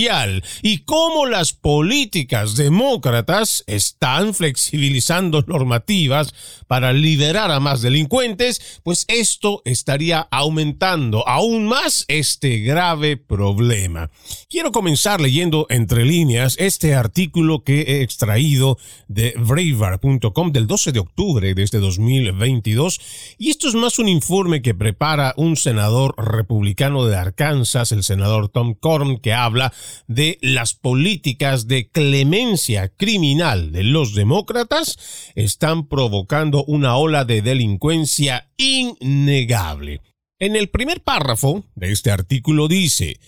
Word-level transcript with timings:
y 0.62 0.78
cómo 0.78 1.26
las 1.26 1.52
políticas 1.52 2.56
demócratas 2.56 3.64
están 3.66 4.32
flexibilizando 4.32 5.42
normativas 5.46 6.32
para 6.66 6.92
liberar 6.92 7.50
a 7.50 7.60
más 7.60 7.82
delincuentes, 7.82 8.80
pues 8.82 9.04
esto 9.08 9.60
estaría 9.64 10.20
aumentando 10.30 11.26
aún 11.28 11.66
más 11.66 12.04
este 12.08 12.60
grave 12.60 13.16
problema. 13.16 14.10
Quiero 14.48 14.72
comenzar 14.72 15.20
leyendo 15.20 15.66
entre 15.68 16.04
líneas 16.04 16.56
este 16.58 16.94
artículo 16.94 17.62
que 17.64 17.82
he 17.82 18.02
extraído 18.02 18.78
de 19.08 19.34
Braver.com 19.36 20.52
del 20.52 20.66
12 20.66 20.92
de 20.92 21.00
octubre 21.00 21.54
de 21.54 21.62
este 21.62 21.78
2022 21.78 23.00
y 23.38 23.50
esto 23.50 23.68
es 23.68 23.74
más 23.74 23.98
un 23.98 24.08
informe 24.08 24.62
que 24.62 24.74
prepara 24.74 25.34
un 25.36 25.56
senador 25.56 26.14
republicano 26.16 27.04
de 27.04 27.16
Arkansas, 27.16 27.92
el 27.92 28.02
senador 28.02 28.48
Tom 28.48 28.74
Corn, 28.74 29.18
que 29.18 29.32
habla 29.32 29.72
de 30.06 30.38
las 30.40 30.74
políticas 30.74 31.66
de 31.68 31.88
clemencia 31.88 32.88
criminal 32.88 33.72
de 33.72 33.84
los 33.84 34.14
demócratas 34.14 35.32
están 35.34 35.88
provocando 35.88 36.64
una 36.64 36.96
ola 36.96 37.24
de 37.24 37.42
delincuencia 37.42 38.50
innegable. 38.56 40.00
En 40.38 40.56
el 40.56 40.68
primer 40.68 41.02
párrafo 41.02 41.64
de 41.74 41.92
este 41.92 42.10
artículo 42.10 42.66
dice, 42.66 43.20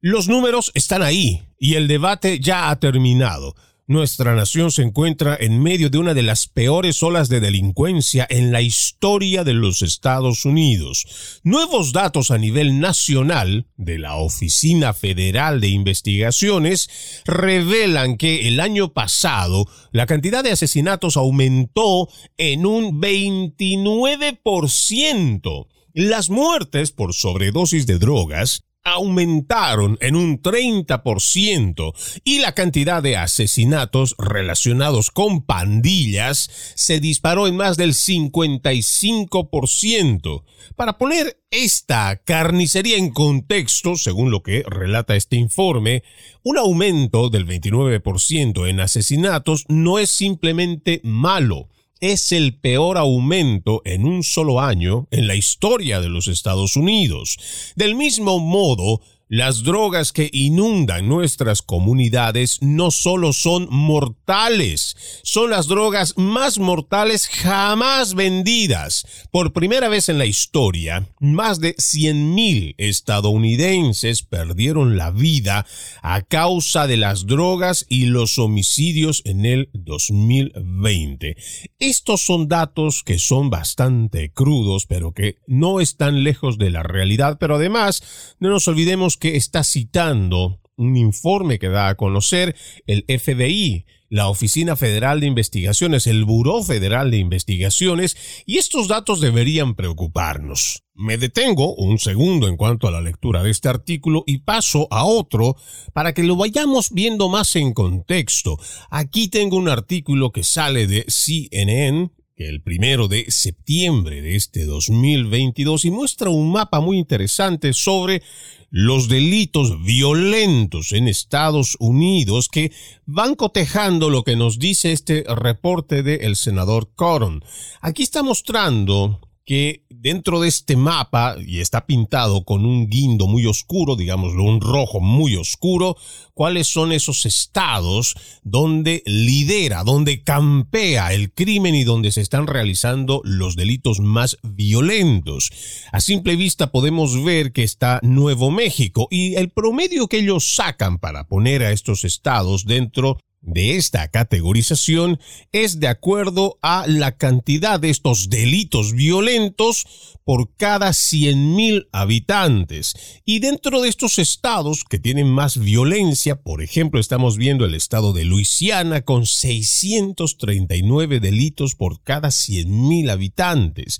los 0.00 0.28
números 0.28 0.70
están 0.74 1.02
ahí 1.02 1.42
y 1.58 1.74
el 1.74 1.88
debate 1.88 2.40
ya 2.40 2.70
ha 2.70 2.80
terminado. 2.80 3.54
Nuestra 3.90 4.34
nación 4.36 4.70
se 4.70 4.82
encuentra 4.82 5.36
en 5.40 5.60
medio 5.60 5.90
de 5.90 5.98
una 5.98 6.14
de 6.14 6.22
las 6.22 6.46
peores 6.46 7.02
olas 7.02 7.28
de 7.28 7.40
delincuencia 7.40 8.24
en 8.30 8.52
la 8.52 8.60
historia 8.60 9.42
de 9.42 9.52
los 9.52 9.82
Estados 9.82 10.44
Unidos. 10.44 11.40
Nuevos 11.42 11.92
datos 11.92 12.30
a 12.30 12.38
nivel 12.38 12.78
nacional 12.78 13.66
de 13.76 13.98
la 13.98 14.14
Oficina 14.14 14.94
Federal 14.94 15.60
de 15.60 15.70
Investigaciones 15.70 16.88
revelan 17.24 18.16
que 18.16 18.46
el 18.46 18.60
año 18.60 18.92
pasado 18.92 19.66
la 19.90 20.06
cantidad 20.06 20.44
de 20.44 20.52
asesinatos 20.52 21.16
aumentó 21.16 22.08
en 22.38 22.66
un 22.66 23.02
29%. 23.02 25.66
Las 25.94 26.30
muertes 26.30 26.92
por 26.92 27.12
sobredosis 27.12 27.88
de 27.88 27.98
drogas 27.98 28.62
aumentaron 28.84 29.96
en 30.00 30.16
un 30.16 30.42
30% 30.42 31.92
y 32.24 32.40
la 32.40 32.54
cantidad 32.54 33.02
de 33.02 33.16
asesinatos 33.16 34.14
relacionados 34.18 35.10
con 35.10 35.44
pandillas 35.44 36.50
se 36.74 37.00
disparó 37.00 37.46
en 37.46 37.56
más 37.56 37.76
del 37.76 37.92
55%. 37.94 40.44
Para 40.76 40.98
poner 40.98 41.40
esta 41.50 42.22
carnicería 42.24 42.96
en 42.96 43.10
contexto, 43.10 43.96
según 43.96 44.30
lo 44.30 44.42
que 44.42 44.62
relata 44.66 45.16
este 45.16 45.36
informe, 45.36 46.02
un 46.42 46.56
aumento 46.58 47.28
del 47.28 47.46
29% 47.46 48.68
en 48.68 48.80
asesinatos 48.80 49.64
no 49.68 49.98
es 49.98 50.10
simplemente 50.10 51.00
malo, 51.02 51.68
es 52.00 52.32
el 52.32 52.58
peor 52.58 52.98
aumento 52.98 53.82
en 53.84 54.04
un 54.04 54.22
solo 54.22 54.60
año 54.60 55.06
en 55.10 55.26
la 55.26 55.34
historia 55.34 56.00
de 56.00 56.08
los 56.08 56.28
Estados 56.28 56.76
Unidos. 56.76 57.38
Del 57.76 57.94
mismo 57.94 58.38
modo, 58.38 59.00
las 59.30 59.62
drogas 59.62 60.12
que 60.12 60.28
inundan 60.32 61.08
nuestras 61.08 61.62
comunidades 61.62 62.58
no 62.62 62.90
solo 62.90 63.32
son 63.32 63.68
mortales, 63.70 64.96
son 65.22 65.50
las 65.50 65.68
drogas 65.68 66.18
más 66.18 66.58
mortales 66.58 67.28
jamás 67.28 68.14
vendidas. 68.14 69.06
Por 69.30 69.52
primera 69.52 69.88
vez 69.88 70.08
en 70.08 70.18
la 70.18 70.26
historia, 70.26 71.06
más 71.20 71.60
de 71.60 71.76
100.000 71.76 72.74
estadounidenses 72.76 74.24
perdieron 74.24 74.96
la 74.98 75.12
vida 75.12 75.64
a 76.02 76.22
causa 76.22 76.88
de 76.88 76.96
las 76.96 77.28
drogas 77.28 77.86
y 77.88 78.06
los 78.06 78.36
homicidios 78.36 79.22
en 79.24 79.46
el 79.46 79.70
2020. 79.74 81.36
Estos 81.78 82.22
son 82.22 82.48
datos 82.48 83.04
que 83.04 83.20
son 83.20 83.48
bastante 83.48 84.32
crudos, 84.32 84.86
pero 84.86 85.12
que 85.12 85.36
no 85.46 85.80
están 85.80 86.24
lejos 86.24 86.58
de 86.58 86.70
la 86.70 86.82
realidad, 86.82 87.38
pero 87.38 87.54
además 87.54 88.34
no 88.40 88.50
nos 88.50 88.66
olvidemos 88.66 89.19
que 89.20 89.36
está 89.36 89.62
citando 89.62 90.60
un 90.76 90.96
informe 90.96 91.58
que 91.58 91.68
da 91.68 91.88
a 91.88 91.94
conocer 91.94 92.56
el 92.86 93.04
FBI, 93.06 93.84
la 94.08 94.28
Oficina 94.28 94.74
Federal 94.74 95.20
de 95.20 95.26
Investigaciones, 95.26 96.06
el 96.08 96.24
Buró 96.24 96.64
Federal 96.64 97.10
de 97.10 97.18
Investigaciones, 97.18 98.16
y 98.44 98.58
estos 98.58 98.88
datos 98.88 99.20
deberían 99.20 99.76
preocuparnos. 99.76 100.82
Me 100.94 101.16
detengo 101.16 101.74
un 101.76 101.98
segundo 101.98 102.48
en 102.48 102.56
cuanto 102.56 102.88
a 102.88 102.90
la 102.90 103.00
lectura 103.00 103.42
de 103.42 103.50
este 103.50 103.68
artículo 103.68 104.24
y 104.26 104.38
paso 104.38 104.88
a 104.90 105.04
otro 105.04 105.56
para 105.92 106.12
que 106.12 106.24
lo 106.24 106.36
vayamos 106.36 106.90
viendo 106.90 107.28
más 107.28 107.54
en 107.56 107.72
contexto. 107.72 108.58
Aquí 108.90 109.28
tengo 109.28 109.56
un 109.56 109.68
artículo 109.68 110.32
que 110.32 110.42
sale 110.42 110.86
de 110.86 111.04
CNN, 111.08 112.10
el 112.48 112.62
primero 112.62 113.06
de 113.06 113.30
septiembre 113.30 114.22
de 114.22 114.36
este 114.36 114.64
2022 114.64 115.84
y 115.84 115.90
muestra 115.90 116.30
un 116.30 116.50
mapa 116.50 116.80
muy 116.80 116.98
interesante 116.98 117.72
sobre 117.74 118.22
los 118.70 119.08
delitos 119.08 119.82
violentos 119.82 120.92
en 120.92 121.08
Estados 121.08 121.76
Unidos 121.80 122.48
que 122.48 122.72
van 123.04 123.34
cotejando 123.34 124.08
lo 124.08 124.22
que 124.22 124.36
nos 124.36 124.58
dice 124.58 124.92
este 124.92 125.24
reporte 125.28 126.02
del 126.02 126.36
senador 126.36 126.90
Coron. 126.94 127.44
Aquí 127.80 128.02
está 128.02 128.22
mostrando 128.22 129.20
que 129.44 129.84
dentro 129.88 130.40
de 130.40 130.48
este 130.48 130.76
mapa, 130.76 131.36
y 131.44 131.60
está 131.60 131.86
pintado 131.86 132.44
con 132.44 132.64
un 132.64 132.88
guindo 132.88 133.26
muy 133.26 133.46
oscuro, 133.46 133.96
digámoslo, 133.96 134.44
un 134.44 134.60
rojo 134.60 135.00
muy 135.00 135.36
oscuro, 135.36 135.96
cuáles 136.34 136.68
son 136.68 136.92
esos 136.92 137.26
estados 137.26 138.14
donde 138.42 139.02
lidera, 139.06 139.84
donde 139.84 140.22
campea 140.22 141.12
el 141.12 141.32
crimen 141.32 141.74
y 141.74 141.84
donde 141.84 142.12
se 142.12 142.20
están 142.20 142.46
realizando 142.46 143.20
los 143.24 143.56
delitos 143.56 144.00
más 144.00 144.38
violentos. 144.42 145.50
A 145.92 146.00
simple 146.00 146.36
vista 146.36 146.70
podemos 146.70 147.22
ver 147.22 147.52
que 147.52 147.62
está 147.62 148.00
Nuevo 148.02 148.50
México 148.50 149.08
y 149.10 149.34
el 149.34 149.50
promedio 149.50 150.08
que 150.08 150.18
ellos 150.18 150.54
sacan 150.54 150.98
para 150.98 151.24
poner 151.24 151.62
a 151.62 151.72
estos 151.72 152.04
estados 152.04 152.64
dentro 152.64 153.18
de 153.42 153.76
esta 153.76 154.08
categorización 154.08 155.18
es 155.52 155.80
de 155.80 155.88
acuerdo 155.88 156.58
a 156.62 156.86
la 156.86 157.16
cantidad 157.16 157.80
de 157.80 157.90
estos 157.90 158.28
delitos 158.28 158.92
violentos 158.92 159.86
por 160.24 160.54
cada 160.56 160.90
100.000 160.90 161.88
habitantes. 161.92 162.94
Y 163.24 163.40
dentro 163.40 163.80
de 163.80 163.88
estos 163.88 164.18
estados 164.18 164.84
que 164.84 164.98
tienen 164.98 165.28
más 165.28 165.58
violencia, 165.58 166.36
por 166.42 166.62
ejemplo, 166.62 167.00
estamos 167.00 167.36
viendo 167.36 167.64
el 167.64 167.74
estado 167.74 168.12
de 168.12 168.24
Luisiana 168.24 169.02
con 169.02 169.26
639 169.26 171.20
delitos 171.20 171.74
por 171.74 172.02
cada 172.02 172.28
100.000 172.28 173.10
habitantes. 173.10 173.98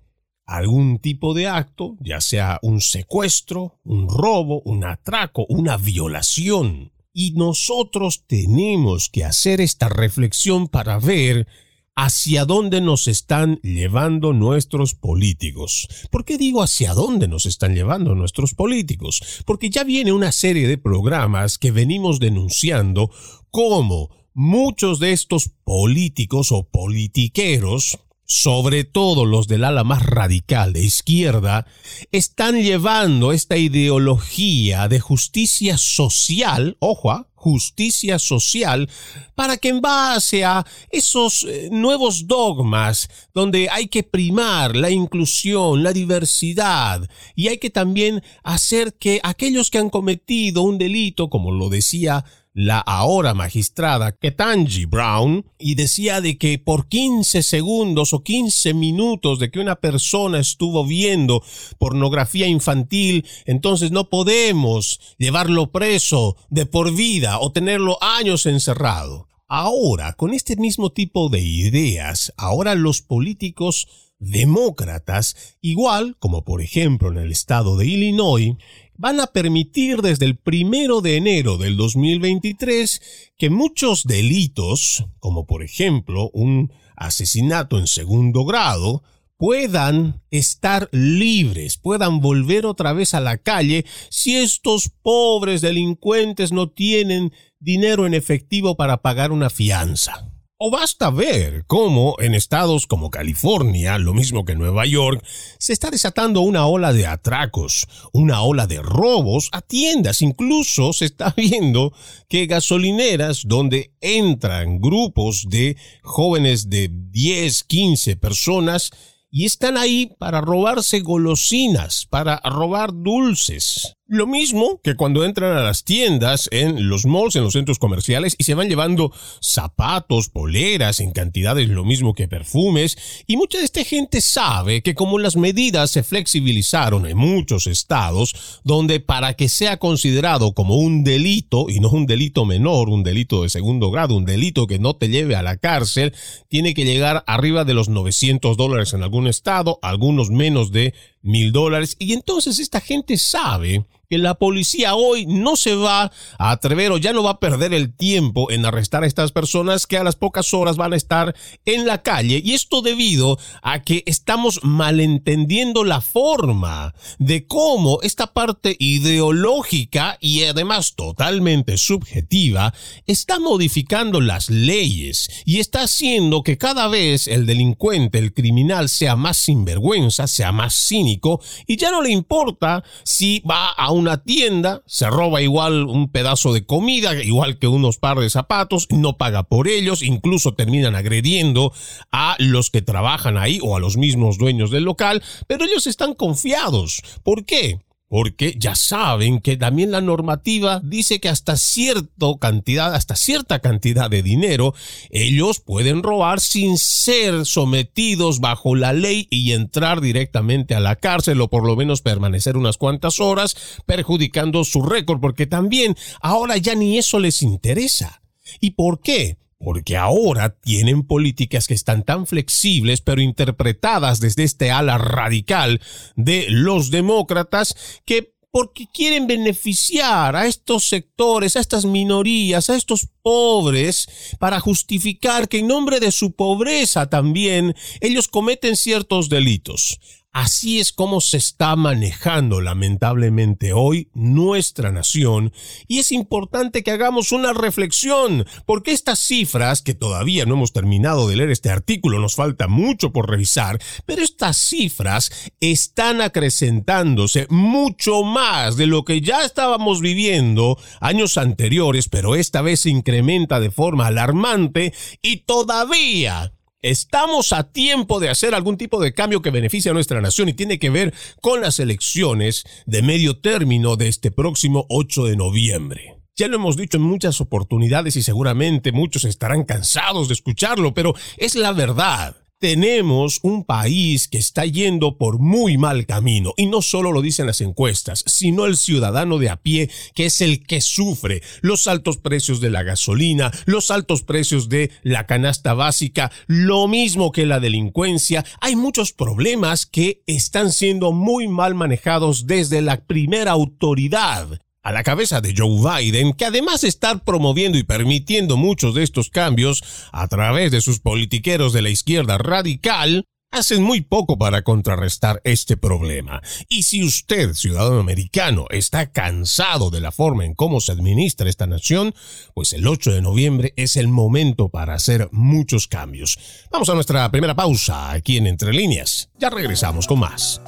algún 0.47 0.99
tipo 0.99 1.33
de 1.33 1.47
acto, 1.47 1.97
ya 2.01 2.21
sea 2.21 2.59
un 2.61 2.81
secuestro, 2.81 3.79
un 3.85 4.09
robo, 4.09 4.63
un 4.65 4.85
atraco, 4.85 5.47
una 5.49 5.77
violación. 5.77 6.93
Y 7.13 7.33
nosotros 7.33 8.25
tenemos 8.27 9.09
que 9.09 9.25
hacer 9.25 9.61
esta 9.61 9.89
reflexión 9.89 10.67
para 10.67 10.99
ver 10.99 11.47
hacia 11.95 12.45
dónde 12.45 12.81
nos 12.81 13.07
están 13.07 13.61
llevando 13.63 14.33
nuestros 14.33 14.95
políticos. 14.95 15.89
¿Por 16.11 16.25
qué 16.25 16.39
digo 16.39 16.65
hacia 16.65 16.95
dónde 16.95 17.29
nos 17.29 17.47
están 17.47 17.77
llevando 17.77 18.17
nuestros 18.17 18.55
políticos? 18.55 19.43
Porque 19.47 19.71
ya 19.71 19.85
viene 19.85 20.13
una 20.13 20.33
serie 20.33 20.67
de 20.67 20.79
programas 20.79 21.59
que 21.59 21.71
venimos 21.71 22.19
denunciando 22.19 23.11
como 23.51 24.11
muchos 24.37 24.99
de 24.99 25.13
estos 25.13 25.49
políticos 25.65 26.53
o 26.53 26.69
politiqueros, 26.69 27.99
sobre 28.27 28.85
todo 28.85 29.25
los 29.25 29.49
del 29.49 29.65
ala 29.65 29.83
más 29.83 30.05
radical 30.05 30.75
de 30.75 30.85
izquierda, 30.85 31.67
están 32.13 32.61
llevando 32.61 33.33
esta 33.33 33.57
ideología 33.57 34.89
de 34.89 35.01
justicia 35.01 35.79
social, 35.79 36.77
ojo, 36.81 37.13
¿ah? 37.13 37.31
justicia 37.35 38.19
social, 38.19 38.91
para 39.35 39.57
que 39.57 39.71
en 39.71 39.81
base 39.81 40.45
a 40.45 40.67
esos 40.91 41.45
eh, 41.45 41.71
nuevos 41.73 42.27
dogmas 42.27 43.09
donde 43.33 43.71
hay 43.71 43.87
que 43.87 44.03
primar 44.03 44.77
la 44.77 44.91
inclusión, 44.91 45.83
la 45.83 45.95
diversidad, 45.95 47.09
y 47.35 47.49
hay 47.49 47.57
que 47.57 47.71
también 47.71 48.23
hacer 48.43 48.99
que 48.99 49.19
aquellos 49.23 49.71
que 49.71 49.79
han 49.79 49.89
cometido 49.89 50.61
un 50.61 50.77
delito, 50.77 51.31
como 51.31 51.53
lo 51.53 51.71
decía 51.71 52.27
la 52.57 52.79
ahora 52.79 53.35
magistrada 53.35 54.13
Ketanji 54.13 54.87
Brown 54.87 55.45
y 55.59 55.75
decía 55.75 56.23
de 56.23 56.39
que 56.39 56.59
por 56.59 56.89
15 56.89 57.43
segundos 57.43 58.15
o 58.15 58.23
15 58.23 58.73
minutos 58.73 59.39
de 59.39 59.51
que 59.51 59.61
una 59.61 59.77
persona 59.77 60.39
estuvo 60.39 60.87
viendo 60.87 61.43
pornografía 61.79 62.47
infantil, 62.47 63.27
entonces 63.45 63.91
no 63.91 64.09
podemos 64.09 65.01
llevarlo 65.19 65.71
preso 65.71 66.39
de 66.49 66.65
por 66.65 66.95
vida 66.95 67.41
o 67.41 67.53
tenerlo 67.53 67.99
años 68.03 68.47
encerrado. 68.47 69.29
Ahora, 69.47 70.15
con 70.15 70.33
este 70.33 70.57
mismo 70.57 70.91
tipo 70.93 71.29
de 71.29 71.43
ideas, 71.43 72.33
ahora 72.39 72.75
los 72.75 73.03
políticos 73.03 73.87
demócratas, 74.19 75.59
igual 75.61 76.17
como 76.19 76.43
por 76.43 76.63
ejemplo 76.63 77.11
en 77.11 77.19
el 77.19 77.33
estado 77.33 77.77
de 77.77 77.87
Illinois, 77.87 78.57
van 78.99 79.21
a 79.21 79.29
permitir 79.29 80.03
desde 80.03 80.25
el 80.27 80.37
primero 80.37 81.01
de 81.01 81.17
enero 81.17 81.59
del 81.59 81.77
2023 81.77 83.01
que 83.37 83.51
muchos 83.51 84.05
delitos, 84.05 85.05
como 85.19 85.47
por 85.47 85.63
ejemplo 85.63 86.31
un 86.33 86.73
asesinato 86.97 87.79
en 87.79 87.87
segundo 87.87 88.45
grado, 88.45 89.03
puedan 89.37 90.23
estar 90.31 90.89
libres, 90.93 91.77
puedan 91.77 92.21
volver 92.21 92.65
otra 92.65 92.93
vez 92.93 93.15
a 93.15 93.21
la 93.21 93.37
calle 93.39 93.85
si 94.09 94.37
estos 94.37 94.91
pobres 95.03 95.61
delincuentes 95.61 96.53
no 96.53 96.71
tienen 96.71 97.33
dinero 97.59 98.07
en 98.07 98.15
efectivo 98.15 98.77
para 98.77 99.03
pagar 99.03 99.33
una 99.33 99.51
fianza. 99.51 100.36
O 100.59 100.71
basta 100.71 101.11
ver 101.11 101.67
cómo 101.67 102.17
en 102.19 102.35
estados 102.35 102.87
como 102.87 103.11
California, 103.11 103.99
lo 103.99 104.15
mismo 104.15 104.47
que 104.47 104.55
Nueva 104.55 104.87
York, 104.87 105.23
se 105.59 105.75
está 105.75 105.91
desatando 105.91 106.41
una 106.41 106.67
ola 106.67 106.95
de 106.95 107.07
atracos, 107.07 107.87
una 108.15 108.41
ola 108.41 108.67
de 108.67 108.81
robos 108.81 109.51
a 109.53 109.61
tiendas. 109.61 110.23
Incluso 110.23 110.95
se 110.95 111.05
está 111.05 111.35
viendo 111.37 111.93
que 112.27 112.47
gasolineras 112.47 113.43
donde 113.45 113.93
entran 114.01 114.81
grupos 114.81 115.45
de 115.47 115.77
jóvenes 116.03 116.71
de 116.71 116.89
10, 116.91 117.65
15 117.65 118.17
personas 118.17 118.93
y 119.31 119.45
están 119.45 119.77
ahí 119.77 120.15
para 120.19 120.41
robarse 120.41 121.01
golosinas, 121.01 122.07
para 122.07 122.41
robar 122.43 122.93
dulces. 122.95 123.96
Lo 124.09 124.29
mismo 124.29 124.81
que 124.85 124.95
cuando 124.95 125.25
entran 125.25 125.57
a 125.57 125.63
las 125.63 125.83
tiendas, 125.83 126.49
en 126.53 126.89
los 126.89 127.07
malls, 127.07 127.35
en 127.35 127.43
los 127.43 127.55
centros 127.55 127.81
comerciales 127.81 128.37
y 128.39 128.45
se 128.45 128.55
van 128.55 128.69
llevando 128.69 129.13
zapatos, 129.41 130.29
poleras 130.29 131.01
en 131.01 131.11
cantidades 131.11 131.69
lo 131.69 131.85
mismo 131.85 132.15
que 132.15 132.29
perfumes. 132.29 132.97
Y 133.27 133.37
mucha 133.37 133.59
de 133.59 133.65
esta 133.65 133.83
gente 133.83 134.21
sabe 134.21 134.83
que 134.83 134.95
como 134.95 135.19
las 135.19 135.35
medidas 135.35 135.91
se 135.91 136.05
flexibilizaron 136.05 137.05
en 137.05 137.17
muchos 137.17 137.67
estados, 137.67 138.61
donde 138.63 139.01
para 139.01 139.35
que 139.35 139.49
sea 139.49 139.79
considerado 139.79 140.55
como 140.55 140.77
un 140.77 141.03
delito, 141.03 141.69
y 141.69 141.81
no 141.81 141.91
un 141.91 142.07
delito 142.07 142.45
menor, 142.45 142.89
un 142.89 143.03
delito 143.03 143.43
de 143.43 143.49
segundo 143.49 143.91
grado, 143.91 144.17
un 144.17 144.25
delito 144.25 144.69
que 144.69 144.79
no 144.79 144.95
te 144.95 145.09
lleve 145.09 145.35
a 145.35 145.43
la 145.43 145.57
cárcel, 145.57 146.15
tiene 146.47 146.75
que 146.75 146.85
llegar 146.85 147.25
arriba 147.27 147.65
de 147.65 147.75
los 147.75 147.89
900 147.89 148.57
dólares 148.57 148.93
en 148.93 149.03
algún 149.03 149.27
estado, 149.27 149.81
algunos 149.83 150.31
menos 150.31 150.71
de 150.71 150.95
mil 151.23 151.51
dólares. 151.51 151.97
Y 151.99 152.13
entonces 152.13 152.61
esta 152.61 152.81
gente 152.81 153.19
sabe 153.19 153.85
que 154.09 154.19
la 154.19 154.35
policía 154.35 154.95
hoy 154.95 155.27
no 155.27 155.57
se 155.57 155.75
va 155.75 156.13
a 156.39 156.51
atrever 156.51 156.93
o 156.93 156.99
ya 156.99 157.13
no 157.13 157.23
va 157.23 157.33
a 157.33 157.41
perder 157.41 157.75
el 157.75 157.95
tiempo 157.95 158.51
en 158.51 158.65
arrestar 158.65 159.05
a 159.05 159.07
estas 159.07 159.33
personas 159.33 159.87
que 159.87 159.99
a 159.99 160.05
las 160.05 160.17
pocas 160.17 160.53
horas 160.55 160.77
van 160.77 160.93
a 160.93 160.97
estar 160.97 161.35
en 161.65 161.87
la 161.87 162.03
calle. 162.03 162.41
Y 162.45 162.55
esto 162.55 162.83
debido 162.83 163.39
a 163.63 163.83
que 163.83 164.03
estamos 164.07 164.61
malentendiendo 164.63 165.85
la 165.85 166.01
forma 166.01 166.95
de 167.19 167.47
cómo 167.47 168.01
esta 168.03 168.33
parte 168.33 168.77
ideológica 168.79 170.19
y 170.21 170.45
además 170.45 170.95
totalmente 170.95 171.77
subjetiva 171.77 172.73
está 173.07 173.39
modificando 173.39 174.21
las 174.21 174.51
leyes 174.51 175.29
y 175.45 175.61
está 175.61 175.83
haciendo 175.83 176.43
que 176.43 176.59
cada 176.59 176.89
vez 176.89 177.27
el 177.27 177.47
delincuente, 177.47 178.19
el 178.19 178.33
criminal 178.33 178.89
sea 178.89 179.17
más 179.17 179.37
sinvergüenza, 179.37 180.27
sea 180.27 180.53
más 180.53 180.75
cínico 180.75 181.41
y 181.67 181.77
ya 181.77 181.91
no 181.91 182.03
le 182.03 182.11
importa 182.11 182.85
si 183.05 183.41
va 183.41 183.71
a 183.71 183.91
una 183.97 184.23
tienda, 184.23 184.83
se 184.87 185.09
roba 185.09 185.43
igual 185.43 185.85
un 185.85 186.11
pedazo 186.11 186.53
de 186.53 186.65
comida, 186.65 187.15
igual 187.23 187.59
que 187.59 187.67
unos 187.67 187.99
par 187.99 188.19
de 188.19 188.31
zapatos, 188.31 188.87
no 188.91 189.17
paga 189.17 189.43
por 189.43 189.69
ellos, 189.69 190.03
incluso 190.03 190.55
terminan 190.55 190.95
agrediendo 190.95 191.73
a 192.13 192.37
los 192.39 192.71
que 192.71 192.83
trabajan 192.83 193.37
ahí 193.39 193.59
o 193.63 193.77
a 193.77 193.81
los 193.81 193.97
mismos 193.97 194.39
dueños 194.39 194.71
del 194.71 194.85
local, 194.85 195.23
pero 195.47 195.65
ellos 195.65 195.87
están 195.87 196.15
confiados. 196.15 197.03
¿Por 197.23 197.45
qué? 197.45 197.81
Porque 198.09 198.55
ya 198.59 198.75
saben 198.75 199.41
que 199.41 199.57
también 199.57 199.91
la 199.91 200.01
normativa 200.01 200.81
dice 200.83 201.21
que 201.21 201.29
hasta 201.29 201.57
cierta 201.57 202.27
cantidad, 202.41 202.95
hasta 202.95 203.17
cierta 203.17 203.59
cantidad 203.59 204.09
de 204.09 204.23
dinero, 204.23 204.75
ellos 205.11 205.61
pueden 205.61 206.03
robar 206.03 206.41
sin 206.41 206.79
ser 206.79 207.47
sometidos 207.47 208.41
bajo 208.41 208.75
la 208.75 208.93
ley 208.93 209.27
y 209.31 209.53
entrar 209.53 210.01
directamente 210.01 210.75
a 210.75 210.81
la 210.81 210.97
cárcel 210.97 211.41
o 211.41 211.49
por 211.49 211.67
lo 211.67 211.77
menos 211.77 212.01
permanecer 212.01 212.57
unas 212.57 212.77
cuantas 212.77 213.21
horas 213.21 213.57
perjudicando 213.87 214.65
su 214.65 214.83
récord, 214.83 215.21
porque 215.21 215.47
también 215.47 215.97
ahora 216.21 216.57
ya 216.57 216.75
ni 216.75 216.99
eso 216.99 217.19
les 217.19 217.43
interesa. 217.43 218.23
¿Y 218.61 218.71
por 218.71 219.01
qué? 219.01 219.37
Porque 219.59 219.97
ahora 219.97 220.57
tienen 220.59 221.07
políticas 221.07 221.67
que 221.67 221.75
están 221.75 222.05
tan 222.05 222.27
flexibles, 222.27 223.01
pero 223.01 223.21
interpretadas 223.21 224.21
desde 224.21 224.45
este 224.45 224.71
ala 224.71 224.99
radical 224.99 225.81
de 226.15 226.47
los 226.51 226.91
demócratas, 226.91 228.01
que 228.05 228.37
porque 228.57 228.87
quieren 228.91 229.27
beneficiar 229.27 230.35
a 230.35 230.47
estos 230.47 230.89
sectores, 230.89 231.57
a 231.57 231.61
estas 231.61 231.85
minorías, 231.85 232.71
a 232.71 232.77
estos 232.77 233.09
pobres, 233.21 234.09
para 234.39 234.61
justificar 234.61 235.47
que 235.47 235.59
en 235.59 235.67
nombre 235.67 236.01
de 236.01 236.11
su 236.11 236.33
pobreza 236.33 237.11
también 237.11 237.75
ellos 238.01 238.29
cometen 238.29 238.77
ciertos 238.77 239.29
delitos. 239.29 240.01
Así 240.37 240.81
es 240.81 240.93
como 240.93 241.23
se 241.23 241.39
está 241.39 241.77
manejando 241.77 242.61
lamentablemente 242.61 243.73
hoy 243.73 244.11
nuestra 244.13 244.93
nación 244.93 245.51
y 245.89 246.01
es 246.01 246.13
importante 246.13 246.83
que 246.83 246.91
hagamos 246.91 247.33
una 247.33 247.55
reflexión 247.55 248.45
porque 248.67 248.93
estas 248.93 249.19
cifras, 249.19 249.81
que 249.81 249.95
todavía 249.95 250.45
no 250.45 250.57
hemos 250.57 250.75
terminado 250.75 251.27
de 251.27 251.37
leer 251.37 251.51
este 251.51 251.71
artículo, 251.71 252.19
nos 252.19 252.35
falta 252.35 252.69
mucho 252.69 253.15
por 253.15 253.31
revisar, 253.31 253.81
pero 254.05 254.23
estas 254.23 254.59
cifras 254.59 255.31
están 255.61 256.21
acrecentándose 256.21 257.47
mucho 257.49 258.23
más 258.23 258.77
de 258.77 258.89
lo 258.89 259.07
que 259.07 259.23
ya 259.23 259.43
estábamos 259.43 260.03
viviendo 260.03 260.79
años 261.01 261.39
anteriores, 261.39 262.11
pero 262.11 262.35
esta 262.35 262.61
vez 262.61 262.81
se 262.81 262.91
incrementa 262.91 263.59
de 263.59 263.71
forma 263.71 264.09
alarmante 264.09 264.93
y 265.23 265.45
todavía 265.47 266.53
Estamos 266.87 267.53
a 267.53 267.65
tiempo 267.65 268.21
de 268.21 268.29
hacer 268.29 268.55
algún 268.55 268.77
tipo 268.77 269.01
de 269.01 269.13
cambio 269.13 269.43
que 269.43 269.51
beneficie 269.51 269.91
a 269.91 269.95
nuestra 269.95 270.21
nación 270.21 270.49
y 270.49 270.55
tiene 270.55 270.79
que 270.79 270.89
ver 270.89 271.13
con 271.43 271.61
las 271.61 271.81
elecciones 271.81 272.63
de 272.87 273.03
medio 273.03 273.41
término 273.41 273.97
de 273.97 274.07
este 274.07 274.31
próximo 274.31 274.87
8 274.89 275.25
de 275.25 275.35
noviembre. 275.35 276.21
Ya 276.37 276.47
lo 276.47 276.55
hemos 276.55 276.77
dicho 276.77 276.99
en 276.99 277.03
muchas 277.03 277.41
oportunidades 277.41 278.15
y 278.15 278.23
seguramente 278.23 278.93
muchos 278.93 279.25
estarán 279.25 279.65
cansados 279.65 280.29
de 280.29 280.35
escucharlo, 280.35 280.95
pero 280.95 281.15
es 281.39 281.57
la 281.57 281.73
verdad 281.73 282.37
tenemos 282.59 283.41
un 283.43 283.65
país 283.65 284.29
que 284.29 284.39
está 284.39 284.65
yendo 284.65 285.19
por 285.19 285.39
muy 285.39 285.77
mal 285.77 286.07
camino 286.07 286.55
y 286.57 286.67
no 286.67 286.83
solo 286.83 287.13
lo 287.13 287.21
dicen 287.21 287.47
las 287.47 287.61
encuestas, 287.61 288.25
sino 288.27 288.67
el 288.67 288.77
ciudadano 288.77 289.39
de 289.39 289.51
a 289.51 289.57
pie 289.57 289.91
que 290.15 290.27
es 290.27 290.41
el 290.41 290.67
que 290.67 290.81
sufre 290.81 291.43
los 291.61 291.87
altos 291.87 292.17
precios 292.17 292.61
de 292.61 292.71
la 292.71 292.83
gasolina, 292.83 293.53
los 293.67 293.91
altos 293.91 294.23
precios 294.23 294.69
de 294.69 294.91
la 295.03 295.27
canasta 295.27 295.75
básica, 295.75 296.33
lo 296.47 296.89
mismo 296.89 297.33
que 297.33 297.47
la 297.47 297.61
delincuencia. 297.61 298.45
Hay 298.61 298.77
muchos 298.77 299.13
problemas 299.13 299.87
que 299.87 300.23
están 300.27 300.73
siendo 300.73 301.13
muy 301.13 301.49
mal 301.49 301.75
manejados 301.75 302.47
desde 302.47 302.81
la 302.81 303.05
primera 303.05 303.53
autoridad 303.53 304.61
a 304.87 304.93
la 304.93 305.03
cabeza 305.03 305.41
de 305.41 305.53
Joe 305.53 305.81
Biden, 305.83 306.33
que 306.33 306.45
además 306.45 306.83
de 306.83 306.89
estar 306.89 307.25
promoviendo 307.25 307.77
y 307.77 307.83
permitiendo 307.83 308.57
muchos 308.57 308.95
de 308.95 309.03
estos 309.03 309.31
cambios 309.31 309.83
a 310.13 310.29
través 310.29 310.71
de 310.71 310.81
sus 310.81 311.01
politiqueros 311.01 311.73
de 311.73 311.83
la 311.83 311.91
izquierda 311.91 312.39
radical, 312.39 313.25
hacen 313.51 313.83
muy 313.83 314.03
poco 314.03 314.39
para 314.39 314.63
contrarrestar 314.63 315.41
este 315.43 315.77
problema. 315.77 316.41
Y 316.69 316.85
si 316.85 317.03
usted, 317.03 317.55
ciudadano 317.55 317.99
americano, 317.99 318.67
está 318.71 319.11
cansado 319.11 319.91
de 319.91 320.01
la 320.01 320.13
forma 320.13 320.45
en 320.45 320.55
cómo 320.55 320.81
se 320.81 320.93
administra 320.93 321.51
esta 321.51 321.67
nación, 321.67 322.15
pues 322.55 322.73
el 322.73 322.87
8 322.87 323.11
de 323.11 323.23
noviembre 323.23 323.73
es 323.75 323.97
el 323.97 324.07
momento 324.07 324.69
para 324.69 324.95
hacer 324.95 325.29
muchos 325.33 325.89
cambios. 325.89 326.39
Vamos 326.71 326.89
a 326.91 326.95
nuestra 326.95 327.29
primera 327.33 327.57
pausa 327.57 328.13
aquí 328.13 328.37
en 328.37 328.47
Entre 328.47 328.73
Líneas. 328.73 329.31
Ya 329.37 329.51
regresamos 329.51 330.07
con 330.07 330.21
más. 330.21 330.61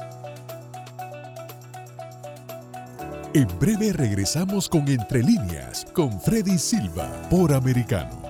En 3.35 3.47
breve 3.59 3.93
regresamos 3.93 4.67
con 4.67 4.87
Entre 4.89 5.21
líneas 5.21 5.85
con 5.93 6.19
Freddy 6.19 6.57
Silva 6.57 7.11
por 7.29 7.53
Americano. 7.53 8.23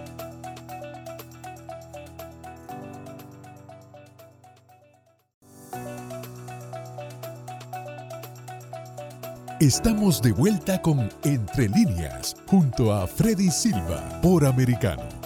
Estamos 9.61 10.21
de 10.21 10.33
vuelta 10.33 10.81
con 10.81 11.09
Entre 11.23 11.69
líneas 11.69 12.35
junto 12.45 12.93
a 12.93 13.07
Freddy 13.07 13.49
Silva 13.51 14.19
por 14.21 14.45
Americano. 14.45 15.18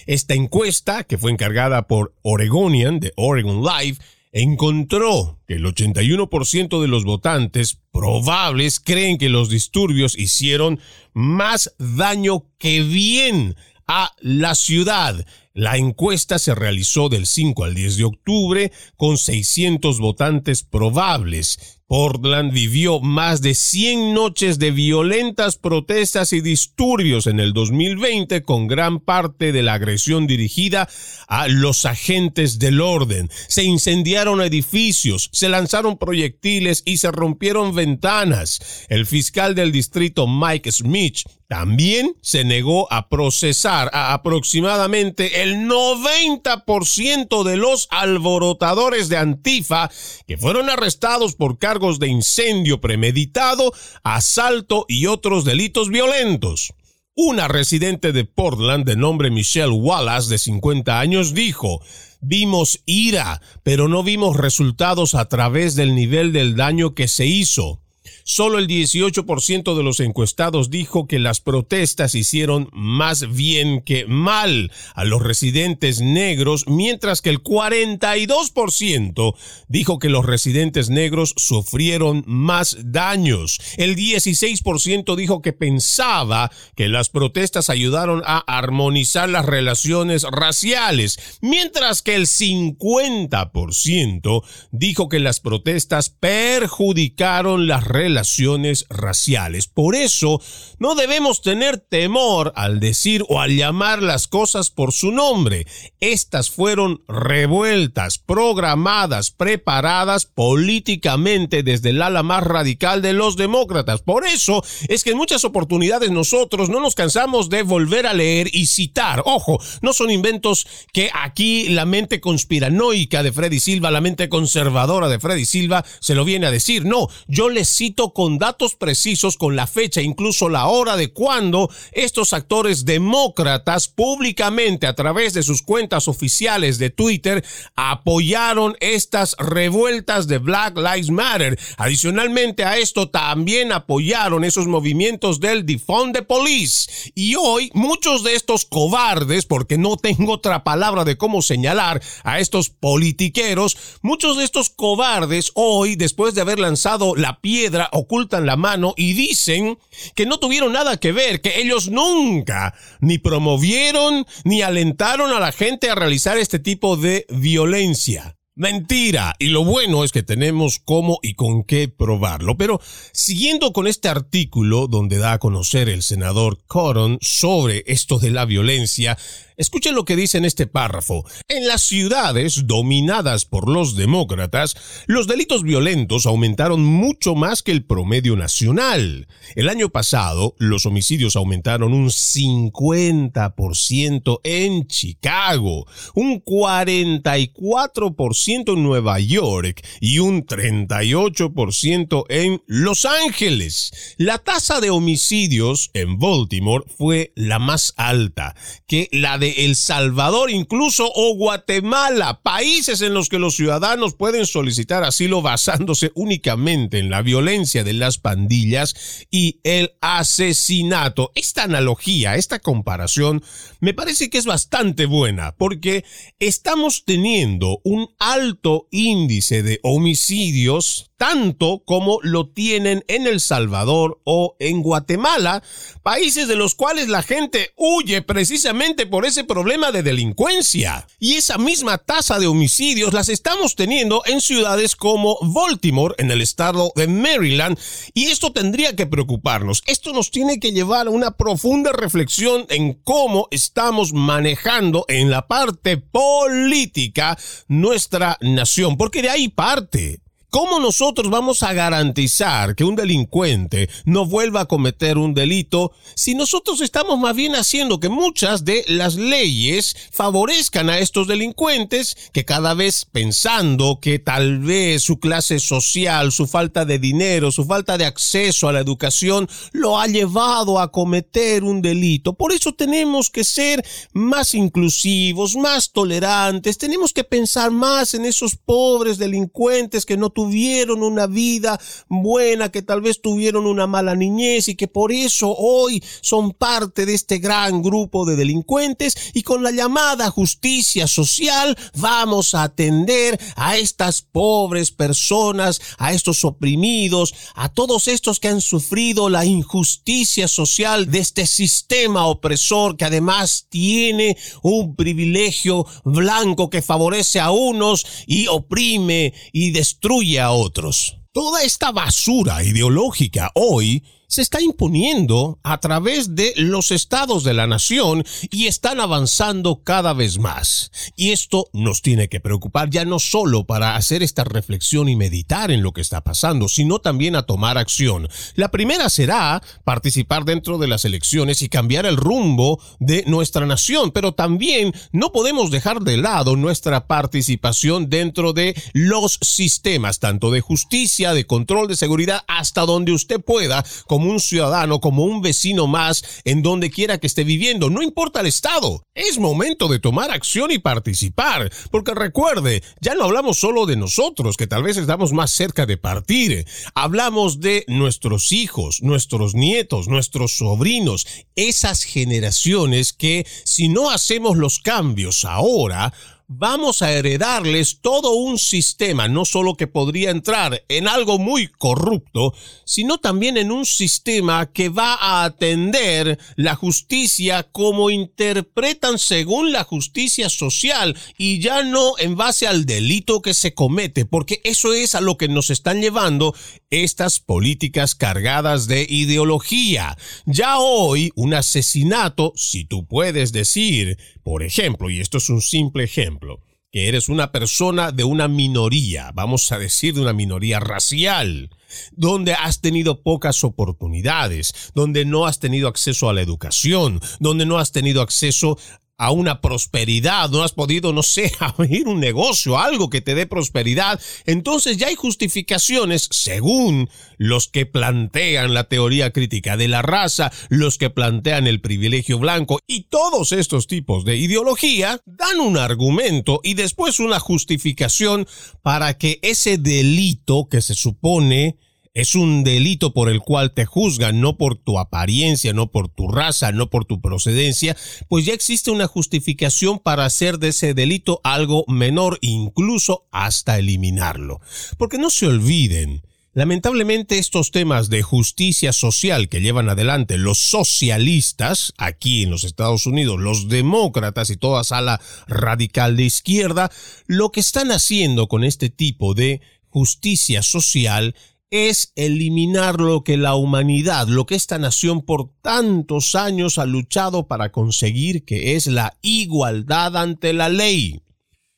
Esta 0.06 0.34
encuesta, 0.34 1.04
que 1.04 1.18
fue 1.18 1.32
encargada 1.32 1.88
por 1.88 2.16
Oregonian 2.22 3.00
de 3.00 3.12
Oregon 3.16 3.64
Live, 3.64 3.98
encontró 4.32 5.40
que 5.48 5.56
el 5.56 5.66
81% 5.66 6.82
de 6.82 6.88
los 6.88 7.06
votantes 7.06 7.80
probables 7.92 8.80
creen 8.80 9.18
que 9.18 9.30
los 9.30 9.50
disturbios 9.50 10.18
hicieron 10.18 10.80
más 11.14 11.74
daño 11.78 12.46
que 12.58 12.82
bien 12.82 13.56
a 13.88 14.12
la 14.20 14.56
ciudad. 14.56 15.26
La 15.58 15.78
encuesta 15.78 16.38
se 16.38 16.54
realizó 16.54 17.08
del 17.08 17.26
5 17.26 17.64
al 17.64 17.76
10 17.76 17.96
de 17.96 18.04
octubre 18.04 18.72
con 18.98 19.18
600 19.18 20.00
votantes 20.00 20.64
probables. 20.64 21.80
Portland 21.88 22.52
vivió 22.52 23.00
más 23.00 23.42
de 23.42 23.56
100 23.56 24.14
noches 24.14 24.60
de 24.60 24.72
violentas 24.72 25.56
protestas 25.56 26.34
y 26.34 26.42
disturbios 26.42 27.26
en 27.26 27.40
el 27.40 27.54
2020 27.54 28.42
con 28.42 28.68
gran 28.68 29.00
parte 29.00 29.54
de 29.54 29.64
la 29.64 29.76
agresión 29.76 30.28
dirigida 30.28 30.90
a 31.30 31.48
los 31.48 31.86
agentes 31.86 32.60
del 32.60 32.82
orden. 32.82 33.30
Se 33.48 33.64
incendiaron 33.64 34.42
edificios, 34.42 35.30
se 35.32 35.48
lanzaron 35.48 35.98
proyectiles 35.98 36.84
y 36.86 36.98
se 36.98 37.12
rompieron 37.12 37.74
ventanas. 37.74 38.86
El 38.90 39.06
fiscal 39.06 39.56
del 39.56 39.72
distrito 39.72 40.28
Mike 40.28 40.70
Smith 40.70 41.20
también 41.48 42.16
se 42.22 42.44
negó 42.44 42.92
a 42.92 43.08
procesar 43.10 43.90
a 43.94 44.14
aproximadamente 44.14 45.44
el 45.44 45.68
90% 45.68 47.44
de 47.44 47.58
los 47.58 47.88
alborotadores 47.92 49.10
de 49.10 49.18
Antifa 49.18 49.92
que 50.28 50.38
fueron 50.38 50.70
arrestados 50.70 51.36
por 51.36 51.60
cargos 51.60 52.00
de 52.00 52.08
incendio 52.08 52.82
premeditado, 52.82 53.74
asalto 54.04 54.86
y 54.88 55.06
otros 55.06 55.46
delitos 55.46 55.90
violentos. 55.90 56.74
Una 57.18 57.48
residente 57.48 58.12
de 58.12 58.26
Portland 58.26 58.86
de 58.86 58.98
nombre 58.98 59.30
Michelle 59.30 59.70
Wallace, 59.72 60.30
de 60.30 60.38
50 60.38 61.00
años, 61.00 61.34
dijo, 61.34 61.82
Vimos 62.20 62.82
ira, 62.86 63.40
pero 63.64 63.88
no 63.88 64.04
vimos 64.04 64.36
resultados 64.36 65.16
a 65.16 65.30
través 65.30 65.76
del 65.76 65.96
nivel 65.96 66.34
del 66.34 66.56
daño 66.56 66.96
que 66.96 67.08
se 67.08 67.28
hizo. 67.28 67.85
Solo 68.28 68.58
el 68.58 68.68
18% 68.68 69.78
de 69.78 69.84
los 69.84 70.00
encuestados 70.00 70.72
dijo 70.72 71.06
que 71.06 71.20
las 71.20 71.42
protestas 71.42 72.16
hicieron 72.16 72.70
más 72.74 73.32
bien 73.32 73.82
que 73.82 74.08
mal 74.08 74.72
a 74.96 75.06
los 75.06 75.22
residentes 75.22 76.02
negros, 76.02 76.64
mientras 76.66 77.22
que 77.22 77.30
el 77.30 77.44
42% 77.44 79.36
dijo 79.68 80.00
que 80.00 80.10
los 80.10 80.26
residentes 80.26 80.90
negros 80.90 81.36
sufrieron 81.38 82.24
más 82.26 82.76
daños. 82.84 83.60
El 83.78 83.96
16% 83.96 85.16
dijo 85.16 85.44
que 85.44 85.54
pensaba 85.54 86.52
que 86.76 86.90
las 86.90 87.10
protestas 87.10 87.70
ayudaron 87.70 88.24
a 88.26 88.40
armonizar 88.40 89.30
las 89.30 89.46
relaciones 89.46 90.24
raciales, 90.24 91.38
mientras 91.42 92.02
que 92.02 92.16
el 92.16 92.26
50% 92.26 94.42
dijo 94.72 95.10
que 95.10 95.20
las 95.20 95.40
protestas 95.40 96.10
perjudicaron 96.10 97.68
las 97.68 97.84
relaciones 97.84 98.15
relaciones 98.16 98.86
raciales. 98.88 99.68
Por 99.68 99.94
eso 99.94 100.42
no 100.80 100.96
debemos 100.96 101.42
tener 101.42 101.80
temor 101.80 102.54
al 102.56 102.80
decir 102.80 103.26
o 103.28 103.42
al 103.42 103.58
llamar 103.58 104.02
las 104.02 104.30
cosas 104.30 104.70
por 104.70 104.94
su 104.94 105.12
nombre. 105.12 105.68
Estas 106.00 106.50
fueron 106.50 107.04
revueltas, 107.10 108.18
programadas, 108.18 109.32
preparadas 109.32 110.28
políticamente 110.28 111.62
desde 111.62 111.90
el 111.90 112.02
ala 112.02 112.24
más 112.24 112.42
radical 112.42 113.02
de 113.02 113.12
los 113.12 113.36
demócratas. 113.36 114.02
Por 114.02 114.26
eso 114.26 114.64
es 114.88 115.04
que 115.04 115.12
en 115.12 115.18
muchas 115.18 115.44
oportunidades 115.44 116.10
nosotros 116.10 116.70
no 116.70 116.80
nos 116.80 116.96
cansamos 116.96 117.50
de 117.50 117.64
volver 117.64 118.08
a 118.08 118.14
leer 118.14 118.48
y 118.54 118.68
citar. 118.68 119.24
Ojo, 119.26 119.60
no 119.82 119.92
son 119.92 120.10
inventos 120.10 120.66
que 120.94 121.10
aquí 121.14 121.68
la 121.68 121.86
mente 121.86 122.22
conspiranoica 122.22 123.24
de 123.24 123.34
Freddy 123.34 123.60
Silva, 123.60 123.92
la 123.92 124.00
mente 124.00 124.30
conservadora 124.30 125.10
de 125.10 125.20
Freddy 125.20 125.46
Silva 125.46 125.84
se 126.00 126.16
lo 126.16 126.24
viene 126.24 126.48
a 126.48 126.52
decir. 126.52 126.86
No, 126.86 127.10
yo 127.28 127.50
les 127.50 127.68
cito 127.68 128.05
con 128.14 128.38
datos 128.38 128.76
precisos, 128.76 129.38
con 129.38 129.56
la 129.56 129.68
fecha, 129.68 130.02
incluso 130.02 130.50
la 130.50 130.68
hora 130.68 130.98
de 130.98 131.12
cuando 131.12 131.70
estos 131.92 132.34
actores 132.34 132.86
demócratas 132.86 133.88
públicamente 133.88 134.88
a 134.88 134.96
través 134.96 135.34
de 135.34 135.44
sus 135.44 135.62
cuentas 135.62 136.08
oficiales 136.08 136.78
de 136.78 136.90
Twitter 136.90 137.44
apoyaron 137.76 138.76
estas 138.80 139.36
revueltas 139.38 140.28
de 140.28 140.38
Black 140.38 140.78
Lives 140.78 141.10
Matter. 141.10 141.60
Adicionalmente 141.78 142.64
a 142.64 142.78
esto 142.78 143.10
también 143.10 143.72
apoyaron 143.72 144.44
esos 144.44 144.68
movimientos 144.68 145.40
del 145.40 145.66
Defund 145.66 146.16
the 146.16 146.22
Police. 146.22 147.12
Y 147.16 147.36
hoy 147.36 147.72
muchos 147.74 148.24
de 148.24 148.36
estos 148.36 148.66
cobardes, 148.66 149.46
porque 149.46 149.78
no 149.78 149.98
tengo 149.98 150.34
otra 150.34 150.64
palabra 150.64 151.04
de 151.04 151.18
cómo 151.18 151.42
señalar 151.42 152.02
a 152.24 152.40
estos 152.40 152.70
politiqueros, 152.70 153.78
muchos 154.02 154.38
de 154.38 154.44
estos 154.44 154.70
cobardes 154.70 155.52
hoy, 155.56 155.96
después 155.96 156.36
de 156.36 156.42
haber 156.42 156.60
lanzado 156.60 157.16
la 157.16 157.40
piedra 157.40 157.90
ocultan 157.96 158.46
la 158.46 158.56
mano 158.56 158.94
y 158.98 159.14
dicen 159.14 159.78
que 160.16 160.26
no 160.26 160.38
tuvieron 160.38 160.74
nada 160.74 160.98
que 160.98 161.12
ver, 161.12 161.42
que 161.42 161.62
ellos 161.62 161.90
nunca 161.90 162.76
ni 163.00 163.18
promovieron 163.18 164.26
ni 164.44 164.62
alentaron 164.62 165.32
a 165.32 165.40
la 165.40 165.52
gente 165.52 165.90
a 165.90 165.96
realizar 165.96 166.38
este 166.38 166.60
tipo 166.60 166.98
de 166.98 167.26
violencia. 167.30 168.36
Mentira. 168.58 169.36
Y 169.38 169.48
lo 169.48 169.66
bueno 169.66 170.06
es 170.06 170.14
que 170.14 170.24
tenemos 170.24 170.80
cómo 170.80 171.20
y 171.22 171.34
con 171.34 171.66
qué 171.66 171.90
probarlo. 171.90 172.56
Pero 172.56 172.80
siguiendo 173.12 173.74
con 173.74 173.86
este 173.86 174.08
artículo 174.08 174.88
donde 174.88 175.18
da 175.18 175.34
a 175.34 175.40
conocer 175.40 175.90
el 175.90 176.02
senador 176.02 176.60
Coron 176.66 177.18
sobre 177.20 177.84
esto 177.88 178.18
de 178.18 178.32
la 178.32 178.46
violencia, 178.46 179.18
Escuchen 179.58 179.96
lo 179.96 180.04
que 180.04 180.18
dice 180.18 180.38
en 180.38 180.46
este 180.46 180.68
párrafo. 180.68 181.26
En 181.48 181.68
las 181.68 181.82
ciudades 181.82 182.68
dominadas 182.68 183.46
por 183.46 183.68
los 183.70 183.96
demócratas, 183.96 184.76
los 185.08 185.26
delitos 185.28 185.64
violentos 185.64 186.26
aumentaron 186.26 186.84
mucho 186.84 187.36
más 187.36 187.64
que 187.64 187.72
el 187.72 187.86
promedio 187.86 188.36
nacional. 188.36 189.30
El 189.56 189.70
año 189.70 189.88
pasado, 189.90 190.56
los 190.60 190.86
homicidios 190.86 191.38
aumentaron 191.38 191.94
un 191.94 192.10
50% 192.10 194.42
en 194.44 194.88
Chicago, 194.88 195.88
un 196.16 196.44
44% 196.44 198.74
en 198.74 198.84
Nueva 198.84 199.20
York 199.20 199.86
y 200.02 200.20
un 200.20 200.46
38% 200.46 202.26
en 202.30 202.62
Los 202.68 203.06
Ángeles. 203.06 204.16
La 204.18 204.40
tasa 204.40 204.82
de 204.82 204.90
homicidios 204.90 205.92
en 205.94 206.20
Baltimore 206.20 206.84
fue 206.98 207.32
la 207.36 207.60
más 207.60 207.94
alta 207.96 208.54
que 208.88 209.08
la 209.12 209.38
de 209.38 209.45
el 209.50 209.76
Salvador 209.76 210.52
incluso 210.52 211.12
o 211.14 211.36
Guatemala, 211.36 212.42
países 212.42 213.02
en 213.02 213.14
los 213.14 213.30
que 213.30 213.40
los 213.40 213.56
ciudadanos 213.56 214.14
pueden 214.14 214.46
solicitar 214.46 215.04
asilo 215.04 215.42
basándose 215.42 216.12
únicamente 216.16 217.00
en 217.00 217.10
la 217.10 217.22
violencia 217.22 217.84
de 217.84 217.94
las 217.94 218.18
pandillas 218.18 219.26
y 219.32 219.60
el 219.64 219.94
asesinato. 220.02 221.32
Esta 221.36 221.64
analogía, 221.64 222.36
esta 222.36 222.60
comparación, 222.60 223.44
me 223.80 223.94
parece 223.94 224.30
que 224.30 224.38
es 224.38 224.46
bastante 224.46 225.06
buena 225.06 225.56
porque 225.58 226.06
estamos 226.40 227.04
teniendo 227.06 227.80
un 227.84 228.10
alto 228.20 228.88
índice 228.92 229.64
de 229.64 229.80
homicidios 229.84 231.12
tanto 231.18 231.84
como 231.86 232.20
lo 232.22 232.50
tienen 232.50 233.04
en 233.08 233.28
El 233.28 233.40
Salvador 233.40 234.22
o 234.24 234.56
en 234.60 234.82
Guatemala, 234.82 235.64
países 236.04 236.48
de 236.48 236.56
los 236.56 236.76
cuales 236.76 237.08
la 237.08 237.24
gente 237.24 237.72
huye 237.76 238.22
precisamente 238.22 239.06
por 239.06 239.26
ese 239.26 239.44
problema 239.44 239.92
de 239.92 240.04
delincuencia. 240.04 241.08
Y 241.20 241.36
esa 241.36 241.58
misma 241.58 241.98
tasa 241.98 242.40
de 242.40 242.48
homicidios 242.48 243.14
las 243.14 243.30
estamos 243.30 243.76
teniendo 243.76 244.22
en 244.26 244.42
ciudades 244.42 244.96
como 244.96 245.38
Baltimore, 245.42 246.16
en 246.18 246.32
el 246.32 246.42
estado 246.42 246.92
de 246.96 247.08
Maryland, 247.08 247.78
y 248.14 248.26
esto 248.26 248.52
tendría 248.52 248.96
que 248.96 249.08
preocuparnos. 249.08 249.82
Esto 249.86 250.14
nos 250.14 250.32
tiene 250.32 250.60
que 250.60 250.72
llevar 250.72 251.08
a 251.08 251.12
una 251.12 251.32
profunda 251.32 251.92
reflexión 251.92 252.66
en 252.70 252.94
cómo 252.94 253.48
estamos 253.52 254.14
manejando 254.14 255.06
en 255.08 255.30
la 255.30 255.48
parte 255.48 255.98
política 255.98 257.38
nuestra 257.68 258.38
nación, 258.42 258.98
porque 258.98 259.22
de 259.22 259.30
ahí 259.30 259.48
parte. 259.48 260.25
¿Cómo 260.56 260.80
nosotros 260.80 261.30
vamos 261.30 261.64
a 261.64 261.74
garantizar 261.74 262.76
que 262.76 262.86
un 262.86 262.96
delincuente 262.96 263.90
no 264.06 264.26
vuelva 264.26 264.62
a 264.62 264.66
cometer 264.68 265.18
un 265.18 265.34
delito 265.34 265.92
si 266.16 266.34
nosotros 266.34 266.80
estamos 266.80 267.20
más 267.20 267.36
bien 267.36 267.58
haciendo 267.58 268.00
que 268.00 268.08
muchas 268.08 268.64
de 268.64 268.86
las 268.88 269.16
leyes 269.16 269.98
favorezcan 270.14 270.90
a 270.90 271.00
estos 271.00 271.28
delincuentes 271.28 272.16
que 272.32 272.46
cada 272.46 272.74
vez 272.74 273.04
pensando 273.04 274.00
que 274.02 274.18
tal 274.18 274.60
vez 274.60 275.04
su 275.04 275.20
clase 275.20 275.60
social, 275.60 276.32
su 276.32 276.48
falta 276.48 276.86
de 276.86 277.00
dinero, 277.00 277.52
su 277.52 277.66
falta 277.66 277.98
de 277.98 278.06
acceso 278.06 278.70
a 278.70 278.72
la 278.72 278.80
educación 278.80 279.50
lo 279.74 280.00
ha 280.00 280.08
llevado 280.08 280.80
a 280.80 280.90
cometer 280.90 281.66
un 281.66 281.82
delito? 281.82 282.32
Por 282.32 282.54
eso 282.54 282.74
tenemos 282.74 283.30
que 283.30 283.44
ser 283.44 283.86
más 284.14 284.54
inclusivos, 284.56 285.58
más 285.58 285.92
tolerantes, 285.92 286.78
tenemos 286.78 287.12
que 287.12 287.26
pensar 287.26 287.72
más 287.72 288.14
en 288.14 288.24
esos 288.24 288.56
pobres 288.56 289.18
delincuentes 289.18 290.06
que 290.06 290.16
no 290.16 290.30
tuvieron 290.30 290.45
tuvieron 290.46 291.02
una 291.02 291.26
vida 291.26 291.80
buena, 292.08 292.70
que 292.70 292.84
tal 292.84 293.02
vez 293.02 293.20
tuvieron 293.20 293.66
una 293.66 293.88
mala 293.88 294.16
niñez 294.16 294.68
y 294.68 294.76
que 294.76 294.88
por 294.88 295.12
eso 295.12 295.56
hoy 295.58 296.04
son 296.22 296.52
parte 296.52 297.08
de 297.08 297.16
este 297.16 297.40
gran 297.40 297.82
grupo 297.82 298.26
de 298.26 298.36
delincuentes. 298.36 299.16
Y 299.34 299.42
con 299.42 299.64
la 299.64 299.72
llamada 299.72 300.30
justicia 300.30 301.08
social 301.08 301.76
vamos 301.96 302.54
a 302.54 302.62
atender 302.62 303.40
a 303.56 303.78
estas 303.78 304.22
pobres 304.22 304.92
personas, 304.92 305.82
a 305.98 306.14
estos 306.14 306.46
oprimidos, 306.46 307.34
a 307.56 307.70
todos 307.70 308.08
estos 308.08 308.40
que 308.40 308.50
han 308.50 308.62
sufrido 308.62 309.30
la 309.30 309.46
injusticia 309.46 310.48
social 310.48 311.10
de 311.10 311.20
este 311.20 311.48
sistema 311.48 312.28
opresor 312.28 312.98
que 312.98 313.06
además 313.06 313.66
tiene 313.70 314.38
un 314.62 314.96
privilegio 314.96 315.88
blanco 316.04 316.70
que 316.70 316.84
favorece 316.84 317.40
a 317.40 317.50
unos 317.50 318.06
y 318.28 318.46
oprime 318.46 319.34
y 319.52 319.72
destruye 319.72 320.25
a 320.26 320.52
otros. 320.52 321.18
Toda 321.32 321.64
esta 321.64 321.92
basura 321.92 322.64
ideológica 322.64 323.52
hoy 323.54 324.04
se 324.28 324.42
está 324.42 324.62
imponiendo 324.62 325.60
a 325.64 325.80
través 325.80 326.36
de 326.36 326.54
los 326.58 326.92
estados 326.92 327.44
de 327.44 327.54
la 327.54 327.68
nación 327.68 328.24
y 328.52 328.68
están 328.68 329.00
avanzando 329.00 329.82
cada 329.84 330.14
vez 330.14 330.40
más. 330.40 330.92
Y 331.16 331.32
esto 331.32 331.68
nos 331.74 332.02
tiene 332.02 332.30
que 332.30 332.40
preocupar 332.40 332.90
ya 332.90 333.06
no 333.06 333.20
solo 333.20 333.66
para 333.66 333.96
hacer 333.96 334.24
esta 334.24 334.44
reflexión 334.44 335.10
y 335.10 335.16
meditar 335.16 335.72
en 335.72 335.84
lo 335.84 335.92
que 335.92 336.02
está 336.02 336.22
pasando, 336.22 336.68
sino 336.68 337.00
también 337.00 337.36
a 337.36 337.44
tomar 337.44 337.78
acción. 337.78 338.28
La 338.56 338.70
primera 338.70 339.10
será 339.10 339.62
participar 339.84 340.46
dentro 340.46 340.78
de 340.78 340.88
las 340.88 341.06
elecciones 341.06 341.62
y 341.62 341.70
cambiar 341.70 342.06
el 342.06 342.18
rumbo 342.18 342.82
de 343.00 343.24
nuestra 343.28 343.66
nación, 343.66 344.12
pero 344.12 344.34
también 344.34 344.94
no 345.12 345.32
podemos 345.32 345.72
dejar 345.72 346.02
de 346.02 346.18
lado 346.18 346.56
nuestra 346.56 347.08
participación 347.08 348.10
dentro 348.10 348.54
de 348.54 348.76
los 348.94 349.40
sistemas, 349.42 350.20
tanto 350.20 350.52
de 350.52 350.62
justicia, 350.62 351.34
de 351.34 351.46
control 351.46 351.88
de 351.88 351.96
seguridad, 351.96 352.44
hasta 352.48 352.82
donde 352.86 353.12
usted 353.12 353.42
pueda, 353.42 353.86
como 354.16 354.32
un 354.32 354.40
ciudadano, 354.40 355.02
como 355.02 355.26
un 355.26 355.42
vecino 355.42 355.88
más, 355.88 356.24
en 356.46 356.62
donde 356.62 356.90
quiera 356.90 357.18
que 357.18 357.28
esté 357.28 357.44
viviendo, 357.44 357.90
no 357.90 358.02
importa 358.02 358.40
el 358.40 358.46
estado. 358.46 359.04
Es 359.14 359.40
momento 359.40 359.90
de 359.90 360.00
tomar 360.00 360.32
acción 360.32 360.72
y 360.72 360.80
participar, 360.80 361.70
porque 361.92 362.14
recuerde, 362.14 362.82
ya 363.02 363.14
no 363.14 363.26
hablamos 363.26 363.60
solo 363.60 363.86
de 363.86 363.98
nosotros, 363.98 364.56
que 364.56 364.68
tal 364.68 364.84
vez 364.84 364.96
estamos 364.96 365.34
más 365.34 365.52
cerca 365.52 365.86
de 365.86 365.98
partir, 365.98 366.66
hablamos 366.94 367.60
de 367.60 367.84
nuestros 367.90 368.54
hijos, 368.54 369.02
nuestros 369.02 369.54
nietos, 369.54 370.08
nuestros 370.08 370.56
sobrinos, 370.56 371.28
esas 371.58 372.04
generaciones 372.04 373.12
que 373.12 373.46
si 373.66 373.90
no 373.90 374.12
hacemos 374.12 374.56
los 374.56 374.80
cambios 374.80 375.44
ahora, 375.44 376.14
vamos 376.48 377.02
a 377.02 377.12
heredarles 377.12 378.00
todo 378.02 378.34
un 378.36 378.60
sistema, 378.60 379.28
no 379.28 379.46
solo 379.46 379.76
que 379.76 379.88
podría 379.88 380.32
entrar 380.32 380.84
en 380.90 381.08
algo 381.08 381.40
muy 381.40 381.68
corrupto, 381.68 382.54
sino 382.86 383.18
también 383.18 383.58
en 383.58 383.72
un 383.72 383.86
sistema 383.86 384.72
que 384.72 384.90
va 384.90 385.16
a 385.16 385.44
atender 385.44 386.38
la 386.56 386.76
justicia 386.76 387.64
como 387.64 388.10
interpretan 388.10 389.18
según 389.18 389.72
la 389.72 389.84
justicia 389.84 390.50
social 390.50 391.18
y 391.38 391.60
ya 391.60 391.84
no 391.84 392.14
en 392.18 392.36
base 392.36 392.68
al 392.68 392.86
delito 392.86 393.42
que 393.42 393.54
se 393.54 393.74
comete, 393.74 394.26
porque 394.26 394.62
eso 394.64 394.94
es 394.94 395.16
a 395.16 395.22
lo 395.22 395.38
que 395.38 395.48
nos 395.48 395.70
están 395.70 396.02
llevando 396.02 396.56
estas 396.90 397.40
políticas 397.40 398.16
cargadas 398.16 398.88
de 398.88 399.06
ideología. 399.10 400.18
Ya 400.46 400.78
hoy 400.78 401.32
un 401.36 401.54
asesinato, 401.54 402.54
si 402.56 402.86
tú 402.86 403.06
puedes 403.06 403.52
decir, 403.52 404.18
por 404.46 404.62
ejemplo, 404.62 405.10
y 405.10 405.22
esto 405.22 405.40
es 405.40 405.50
un 405.50 405.60
simple 405.60 406.04
ejemplo, 406.04 406.60
que 406.92 407.08
eres 407.08 407.30
una 407.30 407.52
persona 407.52 408.12
de 408.12 408.26
una 408.26 408.48
minoría, 408.48 409.32
vamos 409.34 409.72
a 409.72 409.80
decir 409.80 410.14
de 410.14 410.22
una 410.22 410.34
minoría 410.34 410.80
racial, 410.80 411.72
donde 412.12 412.54
has 412.54 412.80
tenido 412.80 413.24
pocas 413.24 413.64
oportunidades, 413.64 414.92
donde 414.94 415.26
no 415.26 415.48
has 415.48 415.60
tenido 415.60 415.88
acceso 415.88 416.30
a 416.30 416.34
la 416.34 416.42
educación, 416.42 417.22
donde 417.40 417.66
no 417.66 417.80
has 417.80 417.92
tenido 417.92 418.22
acceso 418.22 418.78
a 419.18 419.32
una 419.32 419.62
prosperidad, 419.62 420.50
no 420.50 420.64
has 420.64 420.74
podido, 420.74 421.14
no 421.14 421.24
sé, 421.24 421.52
abrir 421.60 422.08
un 422.08 422.20
negocio, 422.20 422.78
algo 422.78 423.10
que 423.10 423.22
te 423.22 423.36
dé 423.36 423.46
prosperidad, 423.46 424.20
entonces 424.46 424.98
ya 424.98 425.08
hay 425.08 425.16
justificaciones 425.16 426.28
según 426.32 427.10
los 427.38 427.68
que 427.68 427.86
plantean 427.86 428.74
la 428.74 428.86
teoría 428.86 429.32
crítica 429.32 429.78
de 429.78 429.88
la 429.88 430.02
raza, 430.02 430.52
los 430.70 430.98
que 430.98 431.10
plantean 431.10 431.68
el 431.68 431.82
privilegio 431.82 432.40
blanco 432.40 432.80
y 432.88 433.04
todos 433.04 433.52
estos 433.52 433.88
tipos 433.88 434.26
de 434.26 434.38
ideología 434.38 435.22
dan 435.26 435.60
un 435.60 435.78
argumento 435.78 436.60
y 436.64 436.74
después 436.74 437.20
una 437.20 437.40
justificación 437.40 438.48
para 438.82 439.18
que 439.18 439.40
ese 439.42 439.78
delito 439.78 440.68
que 440.70 440.82
se 440.82 440.96
supone 440.96 441.78
es 442.16 442.34
un 442.34 442.64
delito 442.64 443.14
por 443.14 443.30
el 443.30 443.42
cual 443.42 443.74
te 443.74 443.86
juzgan, 443.86 444.42
no 444.42 444.58
por 444.58 444.78
tu 444.78 444.98
apariencia, 444.98 445.74
no 445.74 445.92
por 445.92 446.08
tu 446.08 446.30
raza, 446.30 446.72
no 446.72 446.90
por 446.90 447.06
tu 447.06 447.22
procedencia, 447.22 447.96
pues 448.30 448.46
ya 448.46 448.54
existe 448.54 448.90
una 448.90 449.06
justificación 449.06 450.00
para 450.00 450.26
hacer 450.26 450.58
de 450.58 450.70
ese 450.70 450.94
delito 450.94 451.42
algo 451.44 451.84
menor, 451.88 452.40
incluso 452.42 453.28
hasta 453.32 453.78
eliminarlo. 453.78 454.62
Porque 454.98 455.18
no 455.20 455.30
se 455.30 455.46
olviden, 455.46 456.24
Lamentablemente 456.58 457.38
estos 457.38 457.72
temas 457.72 458.10
de 458.10 458.22
justicia 458.22 458.94
social 458.94 459.50
que 459.50 459.60
llevan 459.60 459.90
adelante 459.90 460.38
los 460.38 460.58
socialistas 460.58 461.94
aquí 461.98 462.44
en 462.44 462.50
los 462.50 462.64
Estados 462.64 463.06
Unidos, 463.08 463.42
los 463.42 463.68
demócratas 463.68 464.50
y 464.50 464.56
toda 464.56 464.86
sala 464.86 465.20
radical 465.48 466.16
de 466.16 466.24
izquierda, 466.24 466.90
lo 467.28 467.52
que 467.52 467.60
están 467.60 467.92
haciendo 467.92 468.48
con 468.48 468.64
este 468.64 468.90
tipo 468.90 469.34
de 469.34 469.60
justicia 469.90 470.64
social 470.64 471.36
es 471.76 472.14
eliminar 472.16 473.00
lo 473.00 473.24
que 473.24 473.38
la 473.38 473.56
humanidad, 473.56 474.28
lo 474.28 474.46
que 474.46 474.56
esta 474.56 474.78
nación 474.78 475.22
por 475.22 475.52
tantos 475.62 476.36
años 476.36 476.78
ha 476.78 476.86
luchado 476.86 477.48
para 477.48 477.72
conseguir, 477.72 478.46
que 478.46 478.76
es 478.76 478.88
la 478.88 479.18
igualdad 479.22 480.16
ante 480.18 480.54
la 480.54 480.70
ley. 480.70 481.22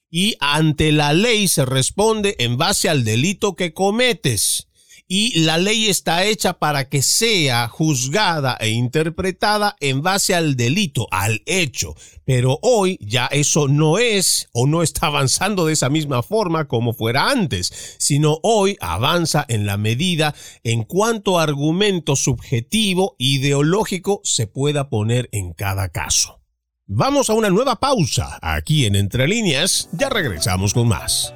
Y 0.09 0.35
ante 0.39 0.91
la 0.91 1.13
ley 1.13 1.47
se 1.47 1.65
responde 1.65 2.35
en 2.39 2.57
base 2.57 2.89
al 2.89 3.03
delito 3.03 3.55
que 3.55 3.73
cometes 3.73 4.66
y 5.07 5.39
la 5.39 5.57
ley 5.57 5.87
está 5.87 6.25
hecha 6.25 6.53
para 6.53 6.89
que 6.89 7.01
sea 7.01 7.67
juzgada 7.67 8.57
e 8.59 8.69
interpretada 8.69 9.75
en 9.79 10.01
base 10.01 10.35
al 10.35 10.57
delito, 10.57 11.07
al 11.11 11.41
hecho. 11.45 11.95
Pero 12.25 12.59
hoy 12.61 12.97
ya 13.01 13.27
eso 13.27 13.67
no 13.67 13.97
es 13.99 14.49
o 14.51 14.67
no 14.67 14.83
está 14.83 15.07
avanzando 15.07 15.65
de 15.65 15.73
esa 15.73 15.89
misma 15.89 16.23
forma 16.23 16.67
como 16.67 16.93
fuera 16.93 17.29
antes, 17.29 17.95
sino 17.99 18.39
hoy 18.43 18.75
avanza 18.81 19.45
en 19.47 19.65
la 19.65 19.77
medida 19.77 20.35
en 20.63 20.83
cuanto 20.83 21.39
argumento 21.39 22.15
subjetivo 22.15 23.15
ideológico 23.17 24.19
se 24.23 24.47
pueda 24.47 24.89
poner 24.89 25.29
en 25.31 25.53
cada 25.53 25.89
caso. 25.89 26.41
Vamos 26.85 27.29
a 27.29 27.33
una 27.33 27.49
nueva 27.49 27.79
pausa 27.79 28.39
aquí 28.41 28.85
en 28.85 28.95
Entre 28.95 29.27
líneas, 29.27 29.89
ya 29.91 30.09
regresamos 30.09 30.73
con 30.73 30.87
más. 30.87 31.33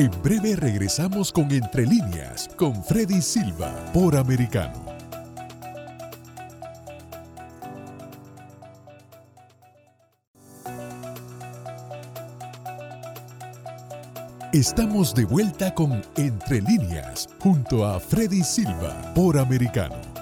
En 0.00 0.10
breve 0.22 0.56
regresamos 0.56 1.30
con 1.30 1.52
Entre 1.52 1.84
líneas 1.84 2.48
con 2.56 2.82
Freddy 2.84 3.20
Silva 3.20 3.70
por 3.92 4.16
Americano. 4.16 4.82
Estamos 14.54 15.14
de 15.14 15.26
vuelta 15.26 15.74
con 15.74 16.00
Entre 16.16 16.62
líneas 16.62 17.28
junto 17.38 17.84
a 17.84 18.00
Freddy 18.00 18.42
Silva 18.42 19.12
por 19.14 19.36
Americano. 19.36 20.19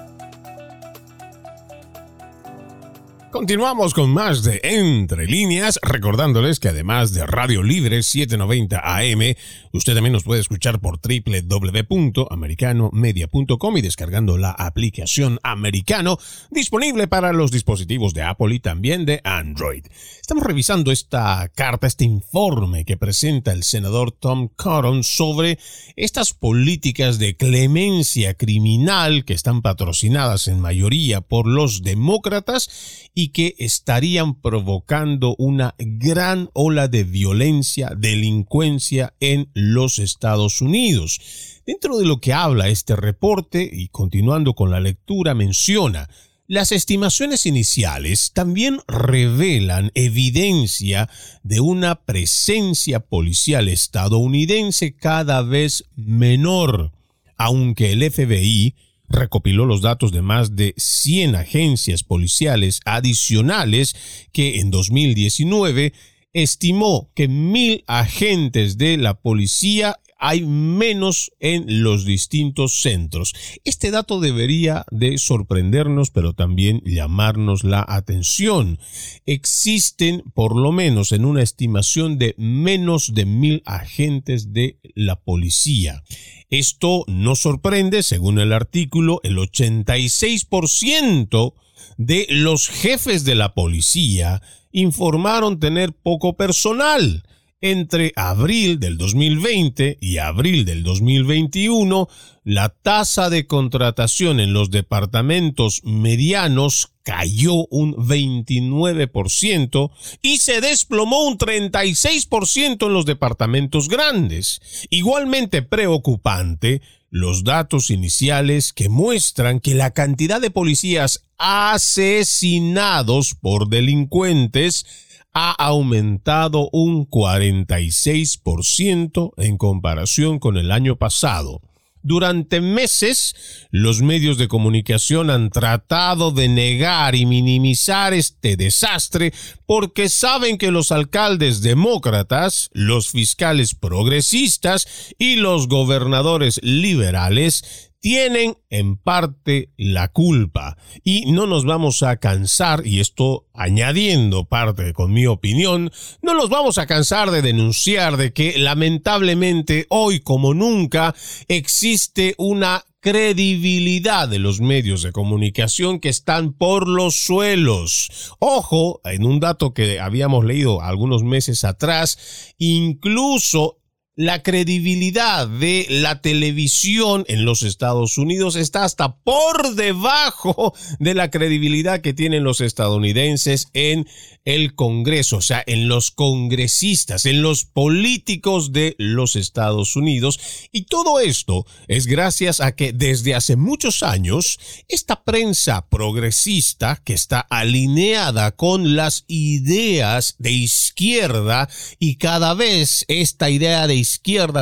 Continuamos 3.31 3.93
con 3.93 4.09
más 4.09 4.41
de 4.41 4.59
Entre 4.63 5.27
líneas, 5.27 5.79
recordándoles 5.83 6.59
que 6.59 6.69
además 6.69 7.13
de 7.13 7.27
Radio 7.27 7.61
Libre 7.61 8.01
790 8.01 8.79
AM, 8.79 9.35
usted 9.71 9.93
también 9.93 10.13
nos 10.13 10.23
puede 10.23 10.41
escuchar 10.41 10.79
por 10.79 10.99
www.americanomedia.com 10.99 13.77
y 13.77 13.81
descargando 13.81 14.39
la 14.39 14.49
aplicación 14.49 15.37
Americano, 15.43 16.17
disponible 16.49 17.07
para 17.07 17.31
los 17.31 17.51
dispositivos 17.51 18.15
de 18.15 18.23
Apple 18.23 18.55
y 18.55 18.61
también 18.61 19.05
de 19.05 19.21
Android. 19.23 19.85
Estamos 20.19 20.43
revisando 20.43 20.91
esta 20.91 21.47
carta, 21.49 21.85
este 21.85 22.05
informe 22.05 22.83
que 22.83 22.97
presenta 22.97 23.51
el 23.51 23.61
senador 23.61 24.11
Tom 24.11 24.49
Cotton 24.55 25.03
sobre 25.03 25.59
estas 25.95 26.33
políticas 26.33 27.19
de 27.19 27.37
clemencia 27.37 28.33
criminal 28.33 29.23
que 29.23 29.33
están 29.33 29.61
patrocinadas 29.61 30.47
en 30.47 30.59
mayoría 30.59 31.21
por 31.21 31.45
los 31.45 31.83
demócratas 31.83 33.11
y 33.21 33.33
que 33.33 33.53
estarían 33.59 34.33
provocando 34.33 35.35
una 35.37 35.75
gran 35.77 36.49
ola 36.53 36.87
de 36.87 37.03
violencia, 37.03 37.91
delincuencia 37.97 39.13
en 39.19 39.49
los 39.53 39.99
Estados 39.99 40.61
Unidos. 40.61 41.19
Dentro 41.65 41.97
de 41.97 42.05
lo 42.05 42.21
que 42.21 42.31
habla 42.31 42.69
este 42.69 42.95
reporte, 42.95 43.69
y 43.69 43.89
continuando 43.89 44.53
con 44.53 44.71
la 44.71 44.79
lectura, 44.79 45.33
menciona 45.33 46.07
las 46.47 46.71
estimaciones 46.71 47.45
iniciales 47.45 48.31
también 48.33 48.79
revelan 48.87 49.91
evidencia 49.95 51.09
de 51.43 51.59
una 51.59 52.05
presencia 52.05 53.01
policial 53.01 53.67
estadounidense 53.67 54.95
cada 54.95 55.41
vez 55.41 55.83
menor, 55.97 56.93
aunque 57.35 57.91
el 57.91 58.09
FBI 58.09 58.75
recopiló 59.09 59.65
los 59.65 59.81
datos 59.81 60.11
de 60.11 60.21
más 60.21 60.55
de 60.55 60.73
100 60.77 61.35
agencias 61.35 62.03
policiales 62.03 62.79
adicionales 62.85 63.95
que 64.31 64.59
en 64.59 64.71
2019 64.71 65.93
estimó 66.33 67.09
que 67.15 67.27
mil 67.27 67.83
agentes 67.87 68.77
de 68.77 68.97
la 68.97 69.15
policía 69.15 69.99
hay 70.19 70.45
menos 70.45 71.31
en 71.39 71.81
los 71.81 72.05
distintos 72.05 72.81
centros. 72.81 73.33
Este 73.63 73.89
dato 73.89 74.19
debería 74.19 74.85
de 74.91 75.17
sorprendernos, 75.17 76.11
pero 76.11 76.33
también 76.33 76.83
llamarnos 76.85 77.63
la 77.63 77.83
atención. 77.87 78.77
Existen, 79.25 80.21
por 80.35 80.55
lo 80.55 80.73
menos 80.73 81.13
en 81.13 81.25
una 81.25 81.41
estimación 81.41 82.19
de 82.19 82.35
menos 82.37 83.13
de 83.13 83.25
mil 83.25 83.63
agentes 83.65 84.53
de 84.53 84.77
la 84.93 85.15
policía. 85.15 86.03
Esto 86.49 87.05
no 87.07 87.35
sorprende, 87.35 88.03
según 88.03 88.39
el 88.39 88.53
artículo, 88.53 89.21
el 89.23 89.37
86% 89.37 91.53
de 91.97 92.27
los 92.29 92.67
jefes 92.67 93.23
de 93.23 93.35
la 93.35 93.53
policía 93.53 94.41
informaron 94.71 95.59
tener 95.59 95.93
poco 95.93 96.35
personal. 96.35 97.23
Entre 97.61 98.13
abril 98.15 98.79
del 98.79 98.97
2020 98.97 99.97
y 99.99 100.17
abril 100.19 100.63
del 100.63 100.81
2021, 100.83 102.07
la 102.45 102.69
tasa 102.69 103.29
de 103.29 103.47
contratación 103.47 104.39
en 104.39 104.53
los 104.53 104.71
departamentos 104.71 105.81
medianos 105.83 106.93
cayó 107.03 107.67
un 107.69 107.95
29% 107.95 109.91
y 110.21 110.37
se 110.37 110.61
desplomó 110.61 111.27
un 111.27 111.37
36% 111.37 112.85
en 112.85 112.93
los 112.93 113.05
departamentos 113.05 113.89
grandes. 113.89 114.61
Igualmente 114.89 115.61
preocupante, 115.61 116.81
los 117.09 117.43
datos 117.43 117.89
iniciales 117.89 118.71
que 118.71 118.87
muestran 118.87 119.59
que 119.59 119.75
la 119.75 119.91
cantidad 119.91 120.39
de 120.39 120.49
policías 120.49 121.25
asesinados 121.37 123.35
por 123.35 123.67
delincuentes 123.67 125.08
ha 125.33 125.51
aumentado 125.51 126.69
un 126.71 127.09
46% 127.09 129.33
en 129.37 129.57
comparación 129.57 130.39
con 130.39 130.57
el 130.57 130.71
año 130.71 130.97
pasado. 130.97 131.61
Durante 132.01 132.61
meses, 132.61 133.35
los 133.71 134.01
medios 134.01 134.37
de 134.37 134.47
comunicación 134.47 135.29
han 135.29 135.49
tratado 135.49 136.31
de 136.31 136.47
negar 136.47 137.13
y 137.13 137.25
minimizar 137.25 138.13
este 138.13 138.55
desastre 138.55 139.33
porque 139.65 140.07
saben 140.07 140.57
que 140.57 140.71
los 140.71 140.93
alcaldes 140.93 141.61
demócratas, 141.61 142.69
los 142.71 143.09
fiscales 143.09 143.75
progresistas 143.75 144.87
y 145.17 145.35
los 145.35 145.67
gobernadores 145.67 146.61
liberales 146.63 147.88
tienen 147.99 148.57
en 148.69 148.97
parte 148.97 149.71
la 149.77 150.07
culpa 150.07 150.77
y 151.03 151.31
no 151.31 151.47
nos 151.47 151.65
vamos 151.65 152.03
a 152.03 152.17
cansar, 152.17 152.85
y 152.85 152.99
esto 152.99 153.47
añadiendo 153.53 154.45
parte 154.45 154.93
con 154.93 155.11
mi 155.11 155.25
opinión, 155.25 155.91
no 156.21 156.33
nos 156.33 156.49
vamos 156.49 156.77
a 156.77 156.87
cansar 156.87 157.31
de 157.31 157.41
denunciar 157.41 158.17
de 158.17 158.33
que 158.33 158.57
lamentablemente 158.57 159.85
hoy 159.89 160.19
como 160.19 160.53
nunca 160.53 161.13
existe 161.47 162.35
una 162.37 162.85
credibilidad 163.01 164.27
de 164.27 164.39
los 164.39 164.59
medios 164.59 165.03
de 165.03 165.11
comunicación 165.11 165.99
que 165.99 166.09
están 166.09 166.53
por 166.53 166.87
los 166.87 167.15
suelos. 167.15 168.33
Ojo, 168.39 168.99
en 169.05 169.25
un 169.25 169.39
dato 169.39 169.73
que 169.73 169.99
habíamos 169.99 170.43
leído 170.43 170.81
algunos 170.81 171.23
meses 171.23 171.63
atrás, 171.63 172.53
incluso 172.57 173.78
la 174.19 174.43
credibilidad 174.43 175.47
de 175.47 175.85
la 175.87 176.19
televisión 176.19 177.23
en 177.29 177.45
los 177.45 177.63
Estados 177.63 178.17
Unidos 178.17 178.57
está 178.57 178.83
hasta 178.83 179.15
por 179.15 179.75
debajo 179.75 180.73
de 180.99 181.13
la 181.13 181.29
credibilidad 181.29 182.01
que 182.01 182.13
tienen 182.13 182.43
los 182.43 182.59
estadounidenses 182.59 183.69
en 183.71 184.09
el 184.43 184.75
Congreso, 184.75 185.37
o 185.37 185.41
sea, 185.41 185.63
en 185.65 185.87
los 185.87 186.11
congresistas, 186.11 187.25
en 187.25 187.41
los 187.41 187.63
políticos 187.63 188.73
de 188.73 188.95
los 188.97 189.37
Estados 189.37 189.95
Unidos. 189.95 190.39
Y 190.73 190.81
todo 190.83 191.21
esto 191.21 191.65
es 191.87 192.05
gracias 192.05 192.59
a 192.59 192.75
que 192.75 192.91
desde 192.91 193.35
hace 193.35 193.55
muchos 193.55 194.03
años 194.03 194.59
esta 194.89 195.23
prensa 195.23 195.87
progresista 195.87 197.01
que 197.05 197.13
está 197.13 197.39
alineada 197.39 198.51
con 198.51 198.97
las 198.97 199.23
ideas 199.27 200.35
de 200.39 200.51
izquierda 200.51 201.69
y 201.99 202.15
cada 202.15 202.53
vez 202.53 203.05
esta 203.07 203.49
idea 203.49 203.87
de 203.87 203.95
izquierda 203.95 204.08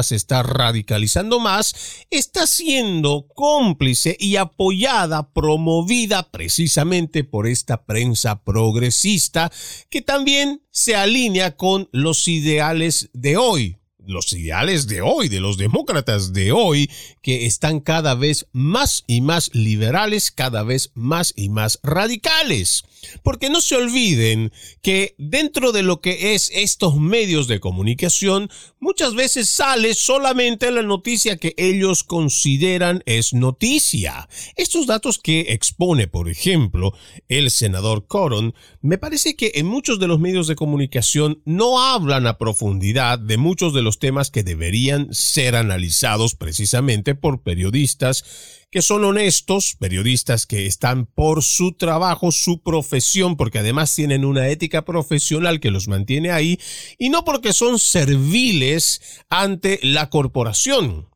se 0.03 0.15
está 0.15 0.43
radicalizando 0.43 1.39
más, 1.39 2.05
está 2.10 2.47
siendo 2.47 3.27
cómplice 3.33 4.15
y 4.19 4.36
apoyada, 4.36 5.31
promovida 5.31 6.31
precisamente 6.31 7.23
por 7.23 7.47
esta 7.47 7.86
prensa 7.86 8.43
progresista 8.43 9.51
que 9.89 10.01
también 10.01 10.62
se 10.71 10.95
alinea 10.95 11.55
con 11.55 11.89
los 11.91 12.27
ideales 12.27 13.10
de 13.13 13.38
hoy, 13.38 13.77
los 14.08 14.32
ideales 14.34 14.88
de 14.88 15.02
hoy, 15.02 15.30
de 15.30 15.39
los 15.39 15.58
demócratas 15.58 16.34
de 16.34 16.52
hoy, 16.52 16.89
que 17.22 17.46
están 17.46 17.80
cada 17.80 18.15
vez 18.15 18.48
más 18.54 19.04
y 19.06 19.22
más 19.22 19.54
liberales, 19.54 20.32
cada 20.32 20.63
vez 20.63 20.91
más 20.96 21.34
y 21.36 21.50
más 21.50 21.80
radicales. 21.84 22.84
Porque 23.24 23.50
no 23.50 23.62
se 23.62 23.76
olviden 23.76 24.52
que 24.82 25.15
dentro 25.17 25.72
de 25.72 25.84
lo 25.84 26.02
que 26.02 26.34
es 26.34 26.50
estos 26.54 26.96
medios 26.96 27.48
de 27.48 27.60
comunicación, 27.60 28.50
muchas 28.80 29.13
veces 29.13 29.50
sale 29.50 29.93
solamente 29.93 30.72
la 30.72 30.82
noticia 30.82 31.38
que 31.38 31.54
ellos 31.58 32.04
consideran 32.04 33.04
es 33.06 33.34
noticia. 33.34 34.28
Estos 34.56 34.88
datos 34.88 35.20
que 35.20 35.48
expone, 35.50 36.08
por 36.08 36.30
ejemplo, 36.30 36.93
el 37.28 37.52
senador 37.52 38.08
Coron, 38.08 38.56
me 38.82 38.98
parece 38.98 39.36
que 39.36 39.52
en 39.56 39.65
muchos 39.67 40.00
de 40.00 40.08
los 40.08 40.20
medios 40.20 40.48
de 40.48 40.56
comunicación 40.56 41.41
no 41.46 41.82
hablan 41.82 42.28
a 42.28 42.38
profundidad 42.38 43.20
de 43.20 43.38
muchos 43.38 43.74
de 43.74 43.82
los 43.82 43.96
temas 43.99 44.31
que 44.31 44.43
deberían 44.43 45.13
ser 45.13 45.55
analizados 45.55 46.36
precisamente 46.36 47.15
por 47.15 47.41
periodistas 47.43 48.23
que 48.69 48.81
son 48.81 49.05
honestos, 49.05 49.77
periodistas 49.79 50.45
que 50.45 50.65
están 50.65 51.05
por 51.05 51.43
su 51.43 51.73
trabajo, 51.73 52.31
su 52.31 52.62
profesión, 52.62 53.38
porque 53.38 53.60
además 53.60 53.95
tienen 53.95 54.25
una 54.25 54.49
ética 54.49 54.83
profesional 54.83 55.60
que 55.60 55.71
los 55.71 55.88
mantiene 55.88 56.31
ahí, 56.31 56.60
y 56.97 57.10
no 57.10 57.23
porque 57.23 57.53
son 57.53 57.79
serviles 57.79 59.01
ante 59.29 59.79
la 59.83 60.10
corporación 60.10 61.07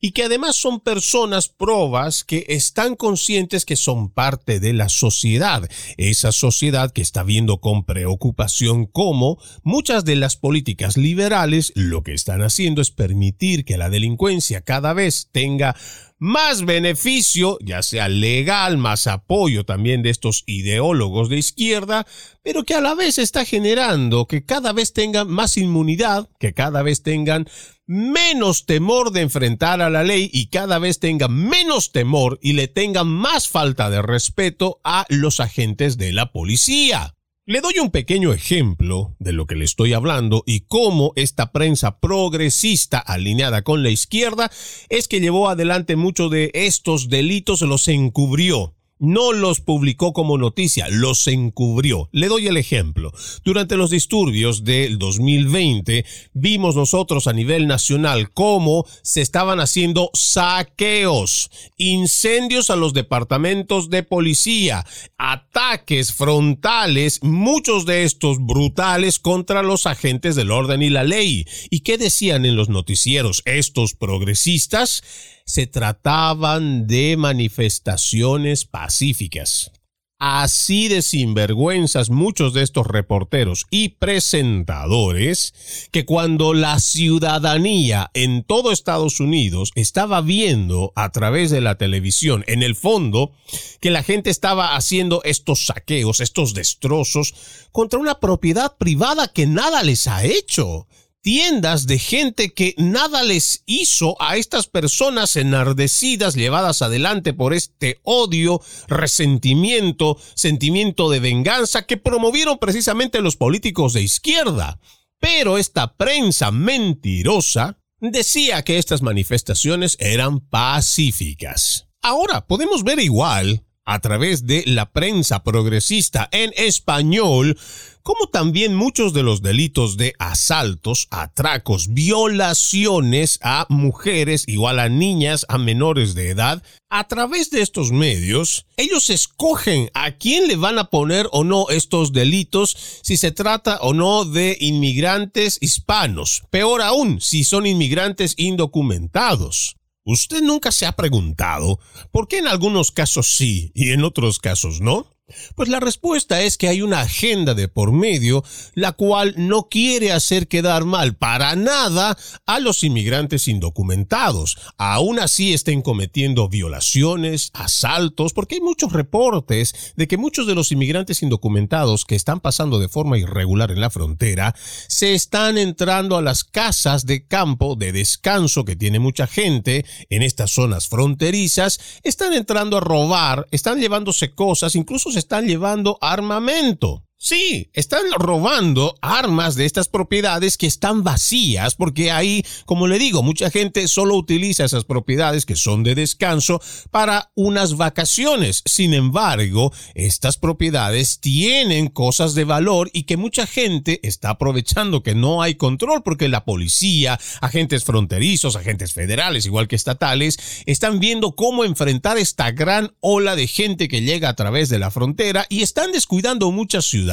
y 0.00 0.12
que 0.12 0.24
además 0.24 0.56
son 0.56 0.80
personas 0.80 1.48
probas 1.48 2.24
que 2.24 2.44
están 2.48 2.96
conscientes 2.96 3.64
que 3.64 3.76
son 3.76 4.10
parte 4.10 4.60
de 4.60 4.72
la 4.72 4.88
sociedad, 4.88 5.68
esa 5.96 6.32
sociedad 6.32 6.92
que 6.92 7.02
está 7.02 7.22
viendo 7.22 7.58
con 7.60 7.84
preocupación 7.84 8.86
cómo 8.86 9.38
muchas 9.62 10.04
de 10.04 10.16
las 10.16 10.36
políticas 10.36 10.96
liberales 10.96 11.72
lo 11.74 12.02
que 12.02 12.14
están 12.14 12.42
haciendo 12.42 12.82
es 12.82 12.90
permitir 12.90 13.64
que 13.64 13.76
la 13.76 13.90
delincuencia 13.90 14.60
cada 14.60 14.92
vez 14.92 15.28
tenga 15.32 15.76
más 16.18 16.64
beneficio, 16.64 17.58
ya 17.60 17.82
sea 17.82 18.08
legal, 18.08 18.78
más 18.78 19.06
apoyo 19.06 19.64
también 19.64 20.02
de 20.02 20.10
estos 20.10 20.44
ideólogos 20.46 21.28
de 21.28 21.36
izquierda, 21.36 22.06
pero 22.42 22.64
que 22.64 22.74
a 22.74 22.80
la 22.80 22.94
vez 22.94 23.18
está 23.18 23.44
generando 23.44 24.26
que 24.26 24.44
cada 24.44 24.72
vez 24.72 24.92
tengan 24.92 25.28
más 25.28 25.56
inmunidad, 25.56 26.28
que 26.38 26.54
cada 26.54 26.82
vez 26.82 27.02
tengan 27.02 27.46
menos 27.86 28.66
temor 28.66 29.12
de 29.12 29.22
enfrentar 29.22 29.80
a 29.80 29.90
la 29.90 30.02
ley 30.02 30.28
y 30.32 30.46
cada 30.46 30.78
vez 30.78 30.98
tengan 30.98 31.32
menos 31.32 31.92
temor 31.92 32.38
y 32.42 32.54
le 32.54 32.68
tengan 32.68 33.08
más 33.08 33.48
falta 33.48 33.90
de 33.90 34.02
respeto 34.02 34.80
a 34.84 35.06
los 35.08 35.40
agentes 35.40 35.96
de 35.96 36.12
la 36.12 36.32
policía. 36.32 37.16
Le 37.48 37.60
doy 37.60 37.78
un 37.78 37.92
pequeño 37.92 38.32
ejemplo 38.32 39.14
de 39.20 39.32
lo 39.32 39.46
que 39.46 39.54
le 39.54 39.64
estoy 39.64 39.92
hablando 39.92 40.42
y 40.46 40.62
cómo 40.62 41.12
esta 41.14 41.52
prensa 41.52 42.00
progresista 42.00 42.98
alineada 42.98 43.62
con 43.62 43.84
la 43.84 43.90
izquierda 43.90 44.50
es 44.88 45.06
que 45.06 45.20
llevó 45.20 45.48
adelante 45.48 45.94
muchos 45.94 46.28
de 46.32 46.50
estos 46.54 47.08
delitos, 47.08 47.60
los 47.62 47.86
encubrió 47.86 48.75
no 48.98 49.32
los 49.32 49.60
publicó 49.60 50.12
como 50.12 50.38
noticia, 50.38 50.88
los 50.88 51.26
encubrió. 51.26 52.08
Le 52.12 52.28
doy 52.28 52.46
el 52.46 52.56
ejemplo. 52.56 53.12
Durante 53.44 53.76
los 53.76 53.90
disturbios 53.90 54.64
del 54.64 54.98
2020 54.98 56.04
vimos 56.32 56.76
nosotros 56.76 57.26
a 57.26 57.32
nivel 57.32 57.66
nacional 57.66 58.30
cómo 58.32 58.86
se 59.02 59.20
estaban 59.20 59.60
haciendo 59.60 60.10
saqueos, 60.14 61.50
incendios 61.76 62.70
a 62.70 62.76
los 62.76 62.94
departamentos 62.94 63.90
de 63.90 64.02
policía, 64.02 64.86
ataques 65.18 66.12
frontales, 66.12 67.22
muchos 67.22 67.86
de 67.86 68.04
estos 68.04 68.38
brutales 68.44 69.18
contra 69.18 69.62
los 69.62 69.86
agentes 69.86 70.36
del 70.36 70.50
orden 70.50 70.82
y 70.82 70.90
la 70.90 71.04
ley. 71.04 71.46
¿Y 71.70 71.80
qué 71.80 71.98
decían 71.98 72.46
en 72.46 72.56
los 72.56 72.68
noticieros 72.68 73.42
estos 73.44 73.94
progresistas? 73.94 75.02
Se 75.46 75.66
trataban 75.68 76.86
de 76.86 77.16
manifestaciones 77.16 78.64
pacíficas. 78.64 79.70
Así 80.18 80.88
de 80.88 81.02
sinvergüenzas 81.02 82.08
muchos 82.08 82.54
de 82.54 82.62
estos 82.62 82.86
reporteros 82.86 83.66
y 83.70 83.90
presentadores 83.90 85.88
que 85.92 86.06
cuando 86.06 86.54
la 86.54 86.80
ciudadanía 86.80 88.10
en 88.14 88.42
todo 88.42 88.72
Estados 88.72 89.20
Unidos 89.20 89.72
estaba 89.74 90.22
viendo 90.22 90.92
a 90.96 91.12
través 91.12 91.50
de 91.50 91.60
la 91.60 91.76
televisión, 91.76 92.44
en 92.46 92.62
el 92.62 92.76
fondo, 92.76 93.32
que 93.80 93.90
la 93.90 94.02
gente 94.02 94.30
estaba 94.30 94.74
haciendo 94.74 95.20
estos 95.24 95.66
saqueos, 95.66 96.20
estos 96.20 96.54
destrozos 96.54 97.34
contra 97.70 98.00
una 98.00 98.18
propiedad 98.18 98.74
privada 98.78 99.28
que 99.28 99.46
nada 99.46 99.82
les 99.82 100.06
ha 100.08 100.24
hecho 100.24 100.86
tiendas 101.26 101.88
de 101.88 101.98
gente 101.98 102.54
que 102.54 102.76
nada 102.78 103.24
les 103.24 103.64
hizo 103.66 104.14
a 104.22 104.36
estas 104.36 104.68
personas 104.68 105.34
enardecidas, 105.34 106.36
llevadas 106.36 106.82
adelante 106.82 107.34
por 107.34 107.52
este 107.52 107.98
odio, 108.04 108.60
resentimiento, 108.86 110.18
sentimiento 110.36 111.10
de 111.10 111.18
venganza 111.18 111.82
que 111.82 111.96
promovieron 111.96 112.58
precisamente 112.58 113.20
los 113.22 113.34
políticos 113.34 113.92
de 113.92 114.02
izquierda. 114.02 114.78
Pero 115.18 115.58
esta 115.58 115.96
prensa 115.96 116.52
mentirosa 116.52 117.80
decía 117.98 118.62
que 118.62 118.78
estas 118.78 119.02
manifestaciones 119.02 119.96
eran 119.98 120.38
pacíficas. 120.38 121.88
Ahora 122.02 122.46
podemos 122.46 122.84
ver 122.84 123.00
igual 123.00 123.65
a 123.86 124.00
través 124.00 124.46
de 124.46 124.64
la 124.66 124.90
prensa 124.90 125.42
progresista 125.42 126.28
en 126.32 126.52
español, 126.56 127.56
como 128.02 128.28
también 128.28 128.74
muchos 128.74 129.12
de 129.12 129.22
los 129.22 129.42
delitos 129.42 129.96
de 129.96 130.14
asaltos, 130.18 131.08
atracos, 131.10 131.92
violaciones 131.92 133.38
a 133.42 133.66
mujeres, 133.68 134.44
igual 134.46 134.78
a 134.78 134.88
niñas, 134.88 135.44
a 135.48 135.58
menores 135.58 136.14
de 136.14 136.30
edad, 136.30 136.62
a 136.88 137.08
través 137.08 137.50
de 137.50 137.62
estos 137.62 137.90
medios, 137.90 138.66
ellos 138.76 139.10
escogen 139.10 139.90
a 139.94 140.12
quién 140.12 140.46
le 140.46 140.56
van 140.56 140.78
a 140.78 140.90
poner 140.90 141.28
o 141.32 141.42
no 141.42 141.68
estos 141.68 142.12
delitos, 142.12 142.76
si 143.02 143.16
se 143.16 143.32
trata 143.32 143.78
o 143.80 143.92
no 143.92 144.24
de 144.24 144.56
inmigrantes 144.60 145.58
hispanos, 145.60 146.42
peor 146.50 146.82
aún, 146.82 147.20
si 147.20 147.42
son 147.42 147.66
inmigrantes 147.66 148.34
indocumentados. 148.36 149.76
¿Usted 150.08 150.40
nunca 150.40 150.70
se 150.70 150.86
ha 150.86 150.92
preguntado 150.92 151.80
por 152.12 152.28
qué 152.28 152.38
en 152.38 152.46
algunos 152.46 152.92
casos 152.92 153.26
sí 153.26 153.72
y 153.74 153.90
en 153.90 154.04
otros 154.04 154.38
casos 154.38 154.80
no? 154.80 155.15
Pues 155.56 155.68
la 155.68 155.80
respuesta 155.80 156.42
es 156.42 156.56
que 156.56 156.68
hay 156.68 156.82
una 156.82 157.00
agenda 157.00 157.54
de 157.54 157.66
por 157.66 157.90
medio 157.90 158.44
la 158.74 158.92
cual 158.92 159.34
no 159.36 159.68
quiere 159.68 160.12
hacer 160.12 160.46
quedar 160.46 160.84
mal 160.84 161.16
para 161.16 161.56
nada 161.56 162.16
a 162.46 162.60
los 162.60 162.84
inmigrantes 162.84 163.48
indocumentados. 163.48 164.56
Aún 164.76 165.18
así 165.18 165.52
estén 165.52 165.82
cometiendo 165.82 166.48
violaciones, 166.48 167.50
asaltos, 167.54 168.34
porque 168.34 168.56
hay 168.56 168.60
muchos 168.60 168.92
reportes 168.92 169.94
de 169.96 170.06
que 170.06 170.16
muchos 170.16 170.46
de 170.46 170.54
los 170.54 170.70
inmigrantes 170.70 171.24
indocumentados 171.24 172.04
que 172.04 172.14
están 172.14 172.38
pasando 172.38 172.78
de 172.78 172.88
forma 172.88 173.18
irregular 173.18 173.72
en 173.72 173.80
la 173.80 173.90
frontera 173.90 174.54
se 174.86 175.14
están 175.14 175.58
entrando 175.58 176.16
a 176.16 176.22
las 176.22 176.44
casas 176.44 177.04
de 177.04 177.26
campo 177.26 177.74
de 177.74 177.90
descanso 177.90 178.64
que 178.64 178.76
tiene 178.76 179.00
mucha 179.00 179.26
gente 179.26 179.84
en 180.08 180.22
estas 180.22 180.52
zonas 180.52 180.86
fronterizas, 180.86 181.80
están 182.04 182.32
entrando 182.32 182.76
a 182.76 182.80
robar, 182.80 183.48
están 183.50 183.80
llevándose 183.80 184.32
cosas, 184.32 184.76
incluso 184.76 185.15
están 185.16 185.46
llevando 185.46 185.98
armamento. 186.00 187.05
Sí, 187.18 187.70
están 187.72 188.02
robando 188.18 188.94
armas 189.00 189.54
de 189.54 189.64
estas 189.64 189.88
propiedades 189.88 190.58
que 190.58 190.66
están 190.66 191.02
vacías 191.02 191.74
porque 191.74 192.10
ahí, 192.10 192.44
como 192.66 192.86
le 192.86 192.98
digo, 192.98 193.22
mucha 193.22 193.50
gente 193.50 193.88
solo 193.88 194.16
utiliza 194.16 194.66
esas 194.66 194.84
propiedades 194.84 195.46
que 195.46 195.56
son 195.56 195.82
de 195.82 195.94
descanso 195.94 196.60
para 196.90 197.30
unas 197.34 197.78
vacaciones. 197.78 198.62
Sin 198.66 198.92
embargo, 198.92 199.72
estas 199.94 200.36
propiedades 200.36 201.18
tienen 201.18 201.88
cosas 201.88 202.34
de 202.34 202.44
valor 202.44 202.90
y 202.92 203.04
que 203.04 203.16
mucha 203.16 203.46
gente 203.46 203.98
está 204.06 204.30
aprovechando 204.30 205.02
que 205.02 205.14
no 205.14 205.40
hay 205.40 205.54
control 205.54 206.02
porque 206.02 206.28
la 206.28 206.44
policía, 206.44 207.18
agentes 207.40 207.84
fronterizos, 207.84 208.56
agentes 208.56 208.92
federales, 208.92 209.46
igual 209.46 209.68
que 209.68 209.76
estatales, 209.76 210.38
están 210.66 211.00
viendo 211.00 211.34
cómo 211.34 211.64
enfrentar 211.64 212.18
esta 212.18 212.50
gran 212.50 212.94
ola 213.00 213.36
de 213.36 213.46
gente 213.46 213.88
que 213.88 214.02
llega 214.02 214.28
a 214.28 214.36
través 214.36 214.68
de 214.68 214.78
la 214.78 214.90
frontera 214.90 215.46
y 215.48 215.62
están 215.62 215.92
descuidando 215.92 216.50
muchas 216.50 216.84
ciudades 216.84 217.05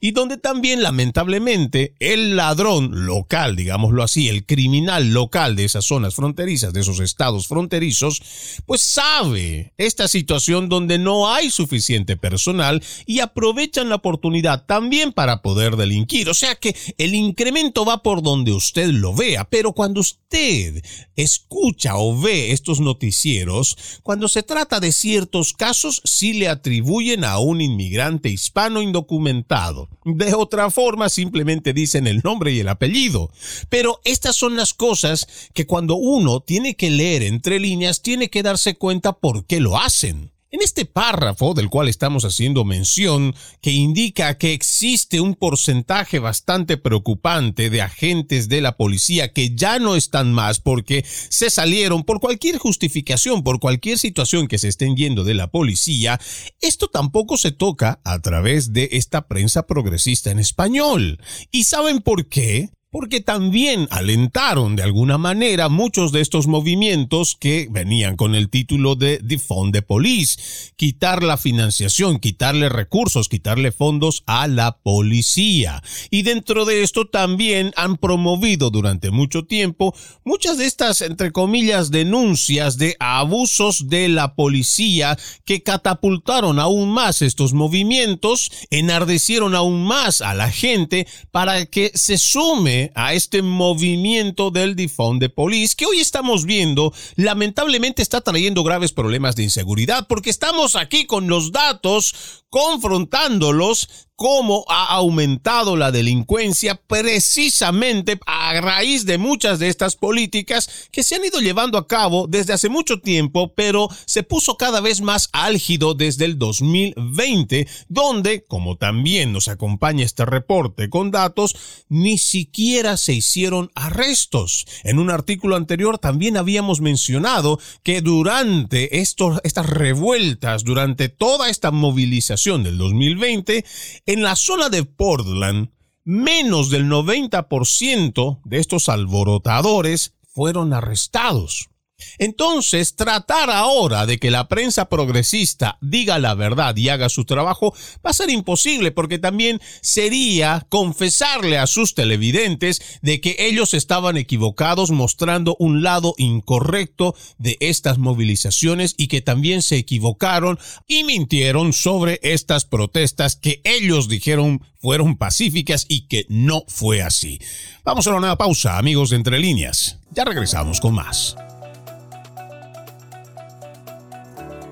y 0.00 0.10
donde 0.12 0.36
también 0.36 0.82
lamentablemente 0.82 1.94
el 1.98 2.36
ladrón 2.36 3.06
local, 3.06 3.56
digámoslo 3.56 4.02
así, 4.02 4.28
el 4.28 4.44
criminal 4.44 5.12
local 5.12 5.56
de 5.56 5.64
esas 5.64 5.84
zonas 5.84 6.14
fronterizas, 6.14 6.72
de 6.72 6.80
esos 6.80 7.00
estados 7.00 7.46
fronterizos, 7.46 8.20
pues 8.66 8.82
sabe 8.82 9.72
esta 9.78 10.08
situación 10.08 10.68
donde 10.68 10.98
no 10.98 11.32
hay 11.32 11.50
suficiente 11.50 12.16
personal 12.16 12.82
y 13.06 13.20
aprovechan 13.20 13.88
la 13.88 13.96
oportunidad 13.96 14.66
también 14.66 15.12
para 15.12 15.42
poder 15.42 15.76
delinquir. 15.76 16.28
O 16.28 16.34
sea 16.34 16.56
que 16.56 16.76
el 16.98 17.14
incremento 17.14 17.84
va 17.84 18.02
por 18.02 18.22
donde 18.22 18.52
usted 18.52 18.88
lo 18.88 19.14
vea, 19.14 19.44
pero 19.44 19.72
cuando 19.72 20.00
usted 20.00 20.82
escucha 21.16 21.96
o 21.96 22.20
ve 22.20 22.52
estos 22.52 22.80
noticieros, 22.80 23.76
cuando 24.02 24.28
se 24.28 24.42
trata 24.42 24.80
de 24.80 24.92
ciertos 24.92 25.52
casos, 25.52 26.02
sí 26.04 26.34
le 26.34 26.48
atribuyen 26.48 27.24
a 27.24 27.38
un 27.38 27.60
inmigrante 27.60 28.28
hispano 28.28 28.82
indocumentado 28.82 29.13
documentado. 29.14 29.88
De 30.04 30.34
otra 30.34 30.70
forma, 30.70 31.08
simplemente 31.08 31.72
dicen 31.72 32.06
el 32.06 32.20
nombre 32.24 32.52
y 32.52 32.60
el 32.60 32.68
apellido. 32.68 33.30
Pero 33.68 34.00
estas 34.04 34.34
son 34.34 34.56
las 34.56 34.74
cosas 34.74 35.28
que 35.52 35.66
cuando 35.66 35.94
uno 35.94 36.40
tiene 36.40 36.74
que 36.74 36.90
leer 36.90 37.22
entre 37.22 37.60
líneas, 37.60 38.02
tiene 38.02 38.28
que 38.28 38.42
darse 38.42 38.74
cuenta 38.74 39.12
por 39.12 39.46
qué 39.46 39.60
lo 39.60 39.78
hacen. 39.78 40.33
En 40.54 40.62
este 40.62 40.84
párrafo 40.84 41.52
del 41.52 41.68
cual 41.68 41.88
estamos 41.88 42.24
haciendo 42.24 42.64
mención, 42.64 43.34
que 43.60 43.72
indica 43.72 44.38
que 44.38 44.52
existe 44.52 45.20
un 45.20 45.34
porcentaje 45.34 46.20
bastante 46.20 46.76
preocupante 46.76 47.70
de 47.70 47.82
agentes 47.82 48.48
de 48.48 48.60
la 48.60 48.76
policía 48.76 49.32
que 49.32 49.56
ya 49.56 49.80
no 49.80 49.96
están 49.96 50.32
más 50.32 50.60
porque 50.60 51.04
se 51.04 51.50
salieron 51.50 52.04
por 52.04 52.20
cualquier 52.20 52.58
justificación, 52.58 53.42
por 53.42 53.58
cualquier 53.58 53.98
situación 53.98 54.46
que 54.46 54.58
se 54.58 54.68
estén 54.68 54.94
yendo 54.94 55.24
de 55.24 55.34
la 55.34 55.50
policía, 55.50 56.20
esto 56.60 56.86
tampoco 56.86 57.36
se 57.36 57.50
toca 57.50 58.00
a 58.04 58.20
través 58.20 58.72
de 58.72 58.90
esta 58.92 59.26
prensa 59.26 59.66
progresista 59.66 60.30
en 60.30 60.38
español. 60.38 61.20
¿Y 61.50 61.64
saben 61.64 62.00
por 62.00 62.28
qué? 62.28 62.70
Porque 62.94 63.20
también 63.20 63.88
alentaron 63.90 64.76
de 64.76 64.84
alguna 64.84 65.18
manera 65.18 65.68
muchos 65.68 66.12
de 66.12 66.20
estos 66.20 66.46
movimientos 66.46 67.36
que 67.40 67.66
venían 67.68 68.14
con 68.14 68.36
el 68.36 68.48
título 68.48 68.94
de 68.94 69.18
Defund 69.20 69.72
the 69.72 69.82
Police, 69.82 70.70
quitar 70.76 71.24
la 71.24 71.36
financiación, 71.36 72.20
quitarle 72.20 72.68
recursos, 72.68 73.28
quitarle 73.28 73.72
fondos 73.72 74.22
a 74.26 74.46
la 74.46 74.76
policía. 74.76 75.82
Y 76.08 76.22
dentro 76.22 76.66
de 76.66 76.84
esto 76.84 77.08
también 77.08 77.72
han 77.74 77.96
promovido 77.96 78.70
durante 78.70 79.10
mucho 79.10 79.42
tiempo 79.44 79.92
muchas 80.22 80.56
de 80.56 80.66
estas, 80.66 81.00
entre 81.00 81.32
comillas, 81.32 81.90
denuncias 81.90 82.78
de 82.78 82.94
abusos 83.00 83.88
de 83.88 84.08
la 84.08 84.36
policía 84.36 85.18
que 85.44 85.64
catapultaron 85.64 86.60
aún 86.60 86.92
más 86.92 87.22
estos 87.22 87.54
movimientos, 87.54 88.52
enardecieron 88.70 89.56
aún 89.56 89.84
más 89.84 90.20
a 90.20 90.32
la 90.34 90.52
gente 90.52 91.08
para 91.32 91.66
que 91.66 91.90
se 91.96 92.18
sume 92.18 92.83
a 92.94 93.14
este 93.14 93.42
movimiento 93.42 94.50
del 94.50 94.76
Defund 94.76 95.20
de 95.20 95.28
Police 95.28 95.74
que 95.76 95.86
hoy 95.86 96.00
estamos 96.00 96.44
viendo 96.44 96.92
lamentablemente 97.16 98.02
está 98.02 98.20
trayendo 98.20 98.62
graves 98.64 98.92
problemas 98.92 99.36
de 99.36 99.44
inseguridad 99.44 100.06
porque 100.08 100.30
estamos 100.30 100.76
aquí 100.76 101.06
con 101.06 101.28
los 101.28 101.52
datos 101.52 102.44
confrontándolos 102.50 103.88
cómo 104.16 104.64
ha 104.68 104.86
aumentado 104.86 105.76
la 105.76 105.90
delincuencia 105.90 106.74
precisamente 106.74 108.18
a 108.26 108.60
raíz 108.60 109.06
de 109.06 109.18
muchas 109.18 109.58
de 109.58 109.68
estas 109.68 109.96
políticas 109.96 110.88
que 110.90 111.02
se 111.02 111.16
han 111.16 111.24
ido 111.24 111.40
llevando 111.40 111.78
a 111.78 111.86
cabo 111.86 112.26
desde 112.28 112.52
hace 112.52 112.68
mucho 112.68 113.00
tiempo, 113.00 113.52
pero 113.54 113.88
se 114.06 114.22
puso 114.22 114.56
cada 114.56 114.80
vez 114.80 115.00
más 115.00 115.28
álgido 115.32 115.94
desde 115.94 116.24
el 116.26 116.38
2020, 116.38 117.66
donde, 117.88 118.44
como 118.44 118.76
también 118.76 119.32
nos 119.32 119.48
acompaña 119.48 120.04
este 120.04 120.24
reporte 120.24 120.88
con 120.88 121.10
datos, 121.10 121.56
ni 121.88 122.18
siquiera 122.18 122.96
se 122.96 123.14
hicieron 123.14 123.70
arrestos. 123.74 124.66
En 124.84 124.98
un 124.98 125.10
artículo 125.10 125.56
anterior 125.56 125.98
también 125.98 126.36
habíamos 126.36 126.80
mencionado 126.80 127.58
que 127.82 128.00
durante 128.00 129.00
estos, 129.00 129.40
estas 129.42 129.66
revueltas, 129.66 130.64
durante 130.64 131.08
toda 131.08 131.50
esta 131.50 131.70
movilización 131.70 132.62
del 132.62 132.78
2020, 132.78 133.64
en 134.06 134.22
la 134.22 134.36
zona 134.36 134.68
de 134.68 134.84
Portland, 134.84 135.70
menos 136.04 136.70
del 136.70 136.86
90% 136.86 138.40
de 138.44 138.58
estos 138.58 138.88
alborotadores 138.88 140.14
fueron 140.22 140.72
arrestados. 140.72 141.70
Entonces, 142.18 142.96
tratar 142.96 143.50
ahora 143.50 144.06
de 144.06 144.18
que 144.18 144.30
la 144.30 144.48
prensa 144.48 144.88
progresista 144.88 145.78
diga 145.80 146.18
la 146.18 146.34
verdad 146.34 146.76
y 146.76 146.88
haga 146.88 147.08
su 147.08 147.24
trabajo 147.24 147.74
va 148.04 148.10
a 148.10 148.14
ser 148.14 148.30
imposible 148.30 148.90
porque 148.90 149.18
también 149.18 149.60
sería 149.80 150.66
confesarle 150.68 151.58
a 151.58 151.66
sus 151.66 151.94
televidentes 151.94 152.98
de 153.02 153.20
que 153.20 153.36
ellos 153.38 153.74
estaban 153.74 154.16
equivocados 154.16 154.90
mostrando 154.90 155.56
un 155.58 155.82
lado 155.82 156.14
incorrecto 156.18 157.14
de 157.38 157.56
estas 157.60 157.98
movilizaciones 157.98 158.94
y 158.96 159.08
que 159.08 159.20
también 159.20 159.62
se 159.62 159.76
equivocaron 159.76 160.58
y 160.86 161.04
mintieron 161.04 161.72
sobre 161.72 162.20
estas 162.22 162.64
protestas 162.64 163.36
que 163.36 163.60
ellos 163.64 164.08
dijeron 164.08 164.62
fueron 164.80 165.16
pacíficas 165.16 165.86
y 165.88 166.08
que 166.08 166.26
no 166.28 166.64
fue 166.68 167.02
así. 167.02 167.40
Vamos 167.84 168.06
a 168.06 168.14
una 168.14 168.36
pausa, 168.36 168.78
amigos 168.78 169.10
de 169.10 169.16
Entre 169.16 169.38
Líneas. 169.38 169.98
Ya 170.10 170.24
regresamos 170.24 170.80
con 170.80 170.94
más. 170.94 171.36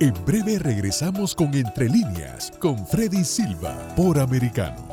En 0.02 0.12
breve 0.24 0.58
regresamos 0.58 1.32
con 1.32 1.54
Entre 1.54 1.88
líneas 1.88 2.52
con 2.58 2.84
Freddy 2.88 3.22
Silva 3.22 3.78
por 3.94 4.18
Americano. 4.18 4.88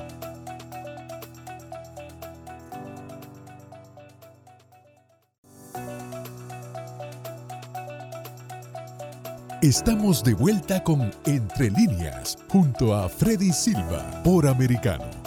Estamos 9.64 10.24
de 10.24 10.36
vuelta 10.36 10.84
con 10.84 11.10
Entre 11.26 11.72
líneas 11.72 12.38
junto 12.48 12.94
a 12.94 13.10
Freddy 13.10 13.52
Silva 13.52 14.22
por 14.24 14.46
Americano. 14.48 15.19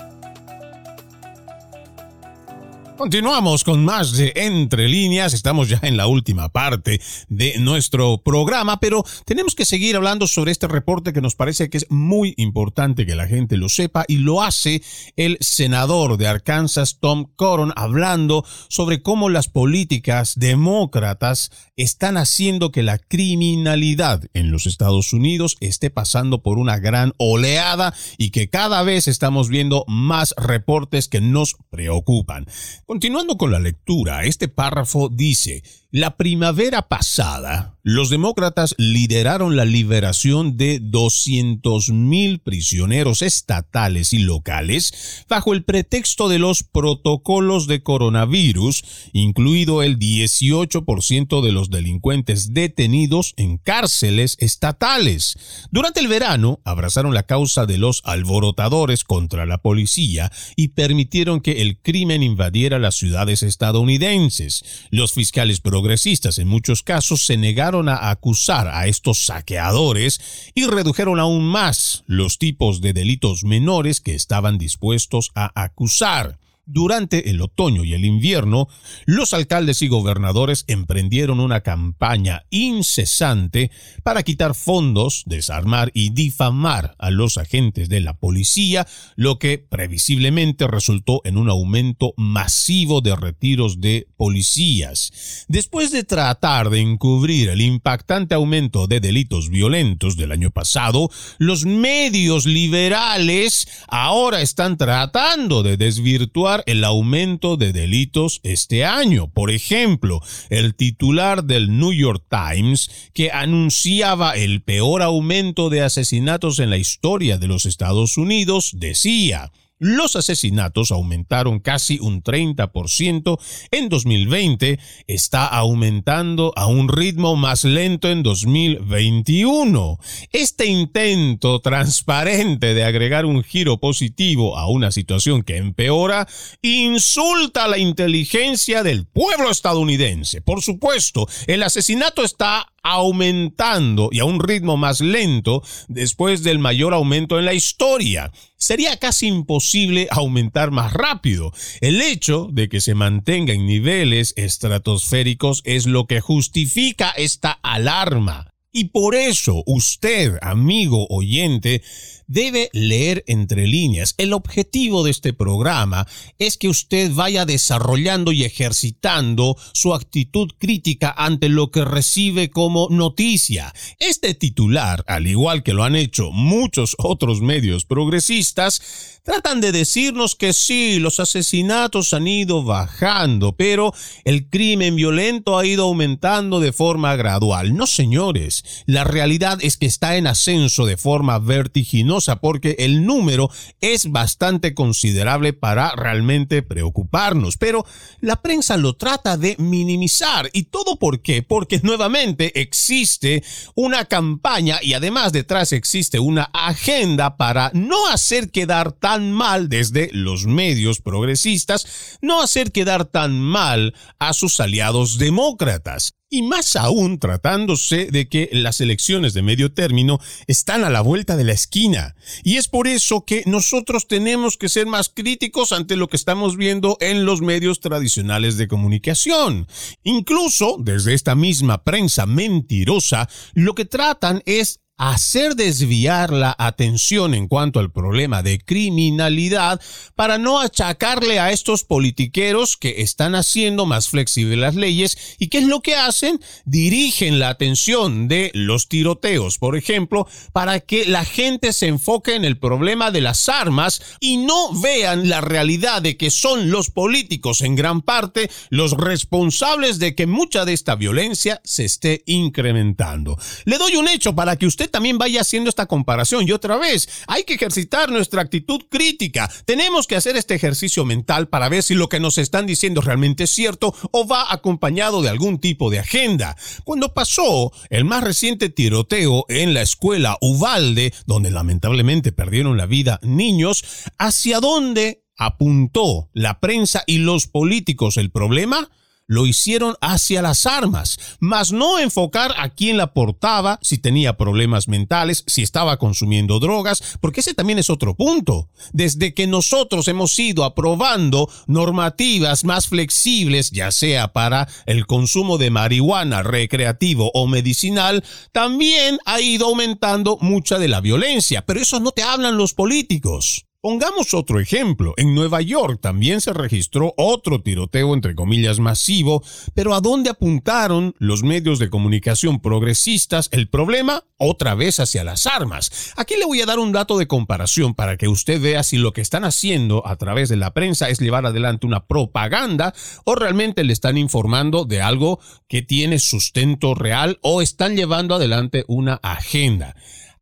Continuamos 3.03 3.65
con 3.65 3.85
más 3.85 4.13
de 4.13 4.33
Entre 4.37 4.87
líneas, 4.87 5.35
estamos 5.35 5.69
ya 5.69 5.81
en 5.83 5.97
la 5.97 6.07
última 6.07 6.51
parte 6.51 7.01
de 7.29 7.59
nuestro 7.59 8.19
programa, 8.19 8.79
pero 8.79 9.05
tenemos 9.25 9.57
que 9.57 9.65
seguir 9.65 9.97
hablando 9.97 10.29
sobre 10.29 10.53
este 10.53 10.69
reporte 10.69 11.13
que 11.13 11.21
nos 11.21 11.35
parece 11.35 11.69
que 11.69 11.79
es 11.79 11.91
muy 11.91 12.33
importante 12.37 13.05
que 13.05 13.17
la 13.17 13.27
gente 13.27 13.57
lo 13.57 13.69
sepa 13.69 14.05
y 14.07 14.19
lo 14.19 14.41
hace 14.41 14.85
el 15.17 15.37
senador 15.41 16.17
de 16.17 16.29
Arkansas, 16.29 17.01
Tom 17.01 17.27
Coron, 17.35 17.73
hablando 17.75 18.45
sobre 18.69 19.03
cómo 19.03 19.31
las 19.31 19.49
políticas 19.49 20.35
demócratas 20.37 21.51
están 21.75 22.17
haciendo 22.17 22.71
que 22.71 22.85
la 22.85 22.99
criminalidad 22.99 24.23
en 24.33 24.53
los 24.53 24.67
Estados 24.67 25.13
Unidos 25.13 25.57
esté 25.59 25.91
pasando 25.91 26.45
por 26.45 26.57
una 26.57 26.79
gran 26.79 27.15
oleada 27.17 27.95
y 28.17 28.31
que 28.31 28.49
cada 28.49 28.85
vez 28.85 29.09
estamos 29.09 29.49
viendo 29.49 29.85
más 29.89 30.37
reportes 30.39 31.09
que 31.09 31.21
nos 31.21 31.57
preocupan. 31.69 32.47
Continuando 32.93 33.39
con 33.39 33.51
la 33.51 33.59
lectura, 33.59 34.25
este 34.25 34.49
párrafo 34.49 35.09
dice, 35.09 35.63
la 35.91 36.19
primavera 36.19 36.89
pasada, 36.89 37.79
los 37.85 38.11
demócratas 38.11 38.77
lideraron 38.79 39.57
la 39.57 39.65
liberación 39.65 40.57
de 40.57 40.81
200.000 40.81 42.41
prisioneros 42.41 43.23
estatales 43.23 44.13
y 44.13 44.21
locales 44.21 45.25
bajo 45.29 45.53
el 45.53 45.65
pretexto 45.65 46.29
de 46.29 46.39
los 46.39 46.63
protocolos 46.63 47.67
de 47.67 47.83
coronavirus, 47.83 48.85
incluido 49.13 49.83
el 49.83 49.99
18% 49.99 51.43
de 51.43 51.53
los 51.53 51.71
delincuentes 51.71 52.55
detenidos 52.55 53.35
en 53.37 53.59
cárceles 53.59 54.37
estatales. 54.39 55.67
Durante 55.73 55.99
el 55.99 56.07
verano, 56.07 56.61
abrazaron 56.65 57.15
la 57.15 57.25
causa 57.25 57.67
de 57.67 57.79
los 57.79 58.03
alborotadores 58.05 59.03
contra 59.03 59.45
la 59.45 59.59
policía 59.59 60.31
y 60.55 60.69
permitieron 60.69 61.41
que 61.41 61.63
el 61.63 61.81
crimen 61.81 62.23
invadiera 62.23 62.79
las 62.79 62.95
ciudades 62.95 63.43
estadounidenses. 63.43 64.87
Los 64.91 65.13
fiscales 65.13 65.61
progresistas 65.61 66.39
en 66.39 66.47
muchos 66.47 66.85
casos 66.85 67.25
se 67.25 67.37
negaron 67.37 67.72
a 67.75 68.11
acusar 68.11 68.69
a 68.69 68.87
estos 68.87 69.25
saqueadores 69.25 70.53
y 70.55 70.67
redujeron 70.67 71.19
aún 71.19 71.45
más 71.45 72.05
los 72.07 72.39
tipos 72.39 72.81
de 72.81 72.93
delitos 72.93 73.45
menores 73.45 74.01
que 74.01 74.15
estaban 74.15 74.59
dispuestos 74.59 75.31
a 75.35 75.51
acusar. 75.61 76.39
Durante 76.65 77.29
el 77.31 77.43
otoño 77.43 77.83
y 77.83 77.93
el 77.93 78.05
invierno, 78.05 78.69
los 79.05 79.33
alcaldes 79.33 79.83
y 79.83 79.89
gobernadores 79.89 80.65
emprendieron 80.69 81.41
una 81.41 81.63
campaña 81.63 82.45
incesante 82.51 83.73
para 84.05 84.23
quitar 84.23 84.55
fondos, 84.55 85.25
desarmar 85.27 85.91
y 85.93 86.11
difamar 86.11 86.95
a 87.01 87.11
los 87.11 87.37
agentes 87.37 87.89
de 87.89 87.99
la 87.99 88.15
policía, 88.15 88.87
lo 89.17 89.41
que 89.41 89.59
previsiblemente 89.59 90.69
resultó 90.69 91.21
en 91.25 91.37
un 91.37 91.51
aumento 91.51 92.15
masivo 92.17 93.01
de 93.01 93.17
retiros 93.17 93.81
de 93.81 94.07
policías. 94.17 95.45
Después 95.49 95.91
de 95.91 96.05
tratar 96.05 96.71
de 96.71 96.79
encubrir 96.79 97.49
el 97.49 97.61
impactante 97.61 98.37
aumento 98.37 98.87
de 98.87 99.01
delitos 99.01 99.49
violentos 99.49 100.17
del 100.17 100.31
año 100.31 100.53
pasado, 100.53 101.11
los 101.39 101.65
medios 101.65 102.47
liberales 102.47 103.67
ahora 103.89 104.43
están 104.43 104.77
tratando 104.77 105.65
de 105.65 105.77
desvirtuar 105.77 106.52
el 106.67 106.85
aumento 106.85 107.57
de 107.57 107.73
delitos 107.73 108.41
este 108.43 108.85
año. 108.85 109.31
Por 109.31 109.51
ejemplo, 109.51 110.21
el 110.51 110.75
titular 110.75 111.45
del 111.45 111.79
New 111.79 111.93
York 111.93 112.25
Times, 112.29 113.11
que 113.15 113.31
anunciaba 113.31 114.33
el 114.33 114.63
peor 114.63 115.03
aumento 115.03 115.71
de 115.71 115.83
asesinatos 115.83 116.59
en 116.59 116.71
la 116.71 116.77
historia 116.77 117.39
de 117.39 117.49
los 117.49 117.67
Estados 117.67 118.19
Unidos, 118.19 118.73
decía, 118.75 119.51
los 119.83 120.15
asesinatos 120.15 120.93
aumentaron 120.93 121.59
casi 121.59 121.99
un 121.99 122.23
30% 122.23 123.39
en 123.73 123.89
2020, 123.89 124.79
está 125.09 125.45
aumentando 125.47 126.53
a 126.55 126.67
un 126.67 126.89
ritmo 126.89 127.35
más 127.35 127.65
lento 127.65 128.09
en 128.09 128.23
2021. 128.23 129.99
Este 130.31 130.67
intento 130.67 131.59
transparente 131.59 132.75
de 132.75 132.85
agregar 132.85 133.27
un 133.27 133.43
giro 133.43 133.81
positivo 133.81 134.57
a 134.57 134.69
una 134.69 134.93
situación 134.93 135.43
que 135.43 135.57
empeora 135.57 136.29
insulta 136.63 137.67
la 137.67 137.79
inteligencia 137.79 138.85
del 138.85 139.07
pueblo 139.07 139.51
estadounidense. 139.51 140.43
Por 140.43 140.63
supuesto, 140.63 141.27
el 141.49 141.65
asesinato 141.65 142.23
está 142.23 142.73
aumentando 142.83 144.09
y 144.13 144.21
a 144.21 144.25
un 144.25 144.41
ritmo 144.41 144.77
más 144.77 145.01
lento 145.01 145.63
después 145.89 146.43
del 146.43 146.59
mayor 146.59 146.95
aumento 146.95 147.39
en 147.39 147.45
la 147.45 147.55
historia. 147.55 148.33
Sería 148.57 148.97
casi 148.99 149.27
imposible 149.27 150.09
aumentar 150.11 150.71
más 150.71 150.93
rápido. 150.93 151.53
El 151.81 152.01
hecho 152.01 152.49
de 152.53 152.69
que 152.69 152.81
se 152.81 152.95
mantenga 152.95 153.53
en 153.53 153.67
niveles 153.67 154.35
estratosféricos 154.37 155.63
es 155.65 155.87
lo 155.87 156.07
que 156.07 156.21
justifica 156.21 157.11
esta 157.11 157.53
alarma. 157.63 158.53
Y 158.75 158.87
por 158.87 159.15
eso 159.15 159.63
usted, 159.67 160.39
amigo 160.41 161.07
oyente, 161.11 161.83
debe 162.27 162.71
leer 162.73 163.25
entre 163.27 163.67
líneas. 163.67 164.15
El 164.19 164.33
objetivo 164.33 165.05
de 165.05 165.11
este 165.11 165.33
programa 165.33 166.07
es 166.39 166.57
que 166.57 166.69
usted 166.69 167.13
vaya 167.13 167.45
desarrollando 167.45 168.33
y 168.33 168.45
ejercitando 168.45 169.57
su 169.73 169.95
actitud 169.95 170.51
crítica 170.59 171.15
ante 171.17 171.49
lo 171.49 171.71
que 171.71 171.85
recibe 171.85 172.51
como 172.51 172.89
noticia. 172.91 173.73
Este 173.99 174.35
titular, 174.35 175.05
al 175.07 175.27
igual 175.27 175.63
que 175.63 175.75
lo 175.75 175.85
han 175.85 175.97
hecho 175.97 176.31
muchos 176.31 176.95
otros 176.99 177.41
medios 177.41 177.85
progresistas, 177.85 179.21
tratan 179.25 179.61
de 179.61 179.73
decirnos 179.73 180.35
que 180.35 180.53
sí, 180.53 180.99
los 180.99 181.21
asesinatos 181.21 182.13
han 182.13 182.27
ido 182.27 182.65
bajando, 182.65 183.53
pero 183.53 183.93
el 184.25 184.49
crimen 184.49 184.97
violento 184.97 185.59
ha 185.59 185.67
ido 185.67 185.85
aumentando 185.85 186.61
de 186.61 186.73
forma 186.73 187.15
gradual. 187.17 187.77
No, 187.77 187.87
señores, 187.87 188.65
la 188.87 189.05
realidad 189.05 189.59
es 189.63 189.77
que 189.77 189.87
está 189.87 190.17
en 190.17 190.27
ascenso 190.27 190.87
de 190.87 190.97
forma 190.97 191.39
vertiginosa 191.39 192.12
porque 192.41 192.77
el 192.79 193.07
número 193.07 193.51
es 193.81 194.11
bastante 194.11 194.75
considerable 194.75 195.53
para 195.53 195.93
realmente 195.97 196.63
preocuparnos, 196.63 197.57
pero 197.57 197.87
la 198.21 198.43
prensa 198.43 198.77
lo 198.77 198.95
trata 198.95 199.37
de 199.37 199.57
minimizar. 199.59 200.51
¿Y 200.53 200.65
todo 200.65 200.97
por 200.97 201.23
qué? 201.23 201.43
Porque 201.43 201.81
nuevamente 201.83 202.61
existe 202.61 203.43
una 203.75 204.05
campaña 204.05 204.79
y 204.83 204.95
además 204.95 205.33
detrás 205.33 205.73
existe 205.73 206.19
una 206.19 206.45
agenda 206.53 207.37
para 207.37 207.71
no 207.75 208.09
hacer 208.09 208.51
quedar 208.51 208.93
tan 208.93 209.33
mal 209.33 209.69
desde 209.69 210.11
los 210.13 210.47
medios 210.47 211.01
progresistas, 211.01 212.19
no 212.21 212.43
hacer 212.43 212.73
quedar 212.73 213.07
tan 213.07 213.41
mal 213.41 213.95
a 214.19 214.33
sus 214.35 214.61
aliados 214.61 215.19
demócratas 215.19 216.15
y 216.33 216.43
más 216.43 216.77
aún 216.77 217.19
tratándose 217.19 218.07
de 218.07 218.27
que 218.27 218.49
las 218.53 218.81
elecciones 218.81 219.35
de 219.35 219.43
medio 219.43 219.75
término 219.75 220.19
están 220.47 220.83
a 220.83 220.89
la 220.89 221.03
vuelta 221.03 221.37
de 221.37 221.45
la 221.45 221.53
esquina. 221.53 222.17
Y 222.43 222.57
es 222.57 222.69
por 222.69 222.89
eso 222.89 223.27
que 223.27 223.43
nosotros 223.45 224.09
tenemos 224.09 224.57
que 224.57 224.71
ser 224.71 224.87
más 224.87 225.11
críticos 225.11 225.73
ante 225.73 225.95
lo 225.95 226.09
que 226.09 226.17
estamos 226.17 226.57
viendo 226.57 226.97
en 227.01 227.27
los 227.27 227.43
medios 227.43 227.81
tradicionales 227.81 228.57
de 228.57 228.67
comunicación. 228.67 229.69
Incluso 230.05 230.79
desde 230.81 231.13
esta 231.13 231.35
misma 231.35 231.85
prensa 231.85 232.25
mentirosa, 232.25 233.29
lo 233.53 233.75
que 233.75 233.85
tratan 233.85 234.43
es 234.47 234.81
hacer 234.99 235.57
desviar 235.57 236.33
la 236.33 236.55
atención 236.59 237.35
en 237.35 237.49
cuanto 237.49 237.81
al 237.81 237.91
problema 237.91 238.43
de 238.43 238.61
criminalidad 238.61 239.81
para 240.15 240.39
no 240.39 240.61
achacarle 240.61 241.41
a 241.41 241.51
estos 241.51 241.85
politiqueros 241.85 242.77
que 242.77 243.03
están 243.03 243.35
haciendo 243.35 243.87
más 243.87 244.09
flexibles 244.09 244.59
las 244.59 244.75
leyes 244.75 245.37
y 245.39 245.49
qué 245.49 245.59
es 245.59 245.67
lo 245.67 245.81
que 245.81 245.97
hacen 245.97 246.41
dirigen 246.65 247.39
la 247.39 247.49
atención 247.49 248.29
de 248.29 248.51
los 248.55 248.89
tiroteos 248.89 249.59
por 249.59 249.77
ejemplo 249.77 250.29
para 250.53 250.81
que 250.81 251.07
la 251.07 251.25
gente 251.25 251.73
se 251.73 251.89
enfoque 251.89 252.35
en 252.35 252.45
el 252.45 252.59
problema 252.59 253.11
de 253.11 253.23
las 253.23 253.49
armas 253.49 254.03
y 254.21 254.37
no 254.37 254.73
vean 254.81 255.29
la 255.29 255.41
realidad 255.41 256.03
de 256.03 256.17
que 256.17 256.31
son 256.31 256.71
los 256.71 256.91
políticos 256.91 257.63
en 257.63 257.75
gran 257.77 258.03
parte 258.03 258.51
los 258.71 258.93
responsables 258.93 259.99
de 259.99 260.15
que 260.15 260.27
mucha 260.27 260.65
de 260.65 260.75
esta 260.75 260.95
violencia 260.95 261.61
se 261.65 261.85
esté 261.85 262.23
incrementando. 262.27 263.39
Le 263.65 263.79
doy 263.79 263.97
un 263.97 264.09
hecho 264.09 264.35
para 264.35 264.57
que 264.57 264.67
usted 264.67 264.82
también 264.89 265.19
vaya 265.19 265.41
haciendo 265.41 265.69
esta 265.69 265.87
comparación. 265.87 266.47
Y 266.47 266.53
otra 266.53 266.77
vez, 266.77 267.09
hay 267.27 267.45
que 267.45 267.55
ejercitar 267.55 268.11
nuestra 268.11 268.43
actitud 268.43 268.83
crítica. 268.89 269.51
Tenemos 269.65 270.07
que 270.07 270.17
hacer 270.17 270.37
este 270.37 270.55
ejercicio 270.55 271.05
mental 271.05 271.49
para 271.49 271.69
ver 271.69 271.83
si 271.83 271.95
lo 271.95 272.09
que 272.09 272.21
nos 272.21 272.39
están 272.39 272.67
diciendo 272.67 273.01
realmente 273.01 273.45
es 273.45 273.51
cierto 273.51 273.95
o 274.11 274.27
va 274.27 274.53
acompañado 274.53 275.23
de 275.23 275.29
algún 275.29 275.59
tipo 275.59 275.91
de 275.91 275.99
agenda. 275.99 276.57
Cuando 276.85 277.15
pasó 277.15 277.73
el 277.91 278.05
más 278.05 278.25
reciente 278.25 278.69
tiroteo 278.69 279.45
en 279.49 279.75
la 279.75 279.83
escuela 279.83 280.39
Uvalde, 280.41 281.13
donde 281.27 281.51
lamentablemente 281.51 282.33
perdieron 282.33 282.77
la 282.77 282.87
vida 282.87 283.19
niños, 283.23 283.85
¿hacia 284.19 284.61
dónde 284.61 285.25
apuntó 285.37 286.31
la 286.33 286.61
prensa 286.61 287.03
y 287.07 287.19
los 287.19 287.47
políticos 287.47 288.17
el 288.17 288.31
problema? 288.31 288.91
Lo 289.27 289.47
hicieron 289.47 289.95
hacia 290.01 290.43
las 290.43 290.67
armas, 290.67 291.19
mas 291.41 291.73
no 291.73 291.99
enfocar 291.99 292.55
a 292.59 292.71
quién 292.71 292.97
la 292.97 293.15
portaba, 293.15 293.79
si 293.83 293.99
tenía 293.99 294.37
problemas 294.37 294.89
mentales, 294.89 295.45
si 295.47 295.63
estaba 295.63 295.99
consumiendo 295.99 296.59
drogas, 296.61 297.17
porque 297.21 297.41
ese 297.41 297.55
también 297.55 297.79
es 297.79 297.91
otro 297.91 298.15
punto. 298.15 298.69
Desde 298.93 299.35
que 299.35 299.47
nosotros 299.47 300.09
hemos 300.09 300.39
ido 300.39 300.65
aprobando 300.65 301.49
normativas 301.67 302.65
más 302.65 302.89
flexibles, 302.89 303.71
ya 303.71 303.91
sea 303.91 304.33
para 304.33 304.69
el 304.87 305.07
consumo 305.07 305.59
de 305.59 305.71
marihuana 305.71 306.43
recreativo 306.43 307.31
o 307.35 307.47
medicinal, 307.47 308.25
también 308.53 309.19
ha 309.25 309.41
ido 309.41 309.67
aumentando 309.67 310.39
mucha 310.41 310.79
de 310.79 310.89
la 310.89 311.01
violencia, 311.01 311.65
pero 311.65 311.81
eso 311.81 312.01
no 312.01 312.13
te 312.13 312.23
hablan 312.23 312.57
los 312.57 312.75
políticos. 312.75 313.67
Pongamos 313.83 314.33
otro 314.33 314.61
ejemplo. 314.61 315.13
En 315.17 315.35
Nueva 315.35 315.61
York 315.61 315.99
también 316.01 316.41
se 316.41 316.53
registró 316.53 317.15
otro 317.17 317.63
tiroteo 317.63 318.15
entre 318.15 318.37
comillas 318.37 318.79
masivo, 318.79 319.43
pero 319.75 319.93
¿a 319.93 320.01
dónde 320.01 320.31
apuntaron 320.31 321.17
los 321.19 321.43
medios 321.43 321.81
de 321.81 321.91
comunicación 321.91 322.61
progresistas 322.61 323.49
el 323.51 323.69
problema? 323.69 324.23
Otra 324.37 324.77
vez 324.77 325.01
hacia 325.01 325.25
las 325.25 325.49
armas. 325.49 326.13
Aquí 326.17 326.37
le 326.39 326.45
voy 326.45 326.61
a 326.61 326.67
dar 326.67 326.79
un 326.79 326.93
dato 326.93 327.19
de 327.19 327.27
comparación 327.27 327.97
para 327.97 328.17
que 328.17 328.29
usted 328.29 328.63
vea 328.63 328.85
si 328.85 328.99
lo 328.99 329.13
que 329.13 329.21
están 329.21 329.43
haciendo 329.43 330.07
a 330.07 330.15
través 330.15 330.49
de 330.49 330.59
la 330.59 330.73
prensa 330.75 331.09
es 331.09 331.19
llevar 331.19 331.45
adelante 331.45 331.85
una 331.85 332.07
propaganda 332.07 332.95
o 333.25 333.35
realmente 333.35 333.83
le 333.83 333.93
están 333.93 334.17
informando 334.17 334.85
de 334.85 335.03
algo 335.03 335.41
que 335.67 335.83
tiene 335.83 336.21
sustento 336.21 336.95
real 336.95 337.41
o 337.43 337.63
están 337.63 337.97
llevando 337.97 338.37
adelante 338.37 338.85
una 338.87 339.15
agenda. 339.25 339.97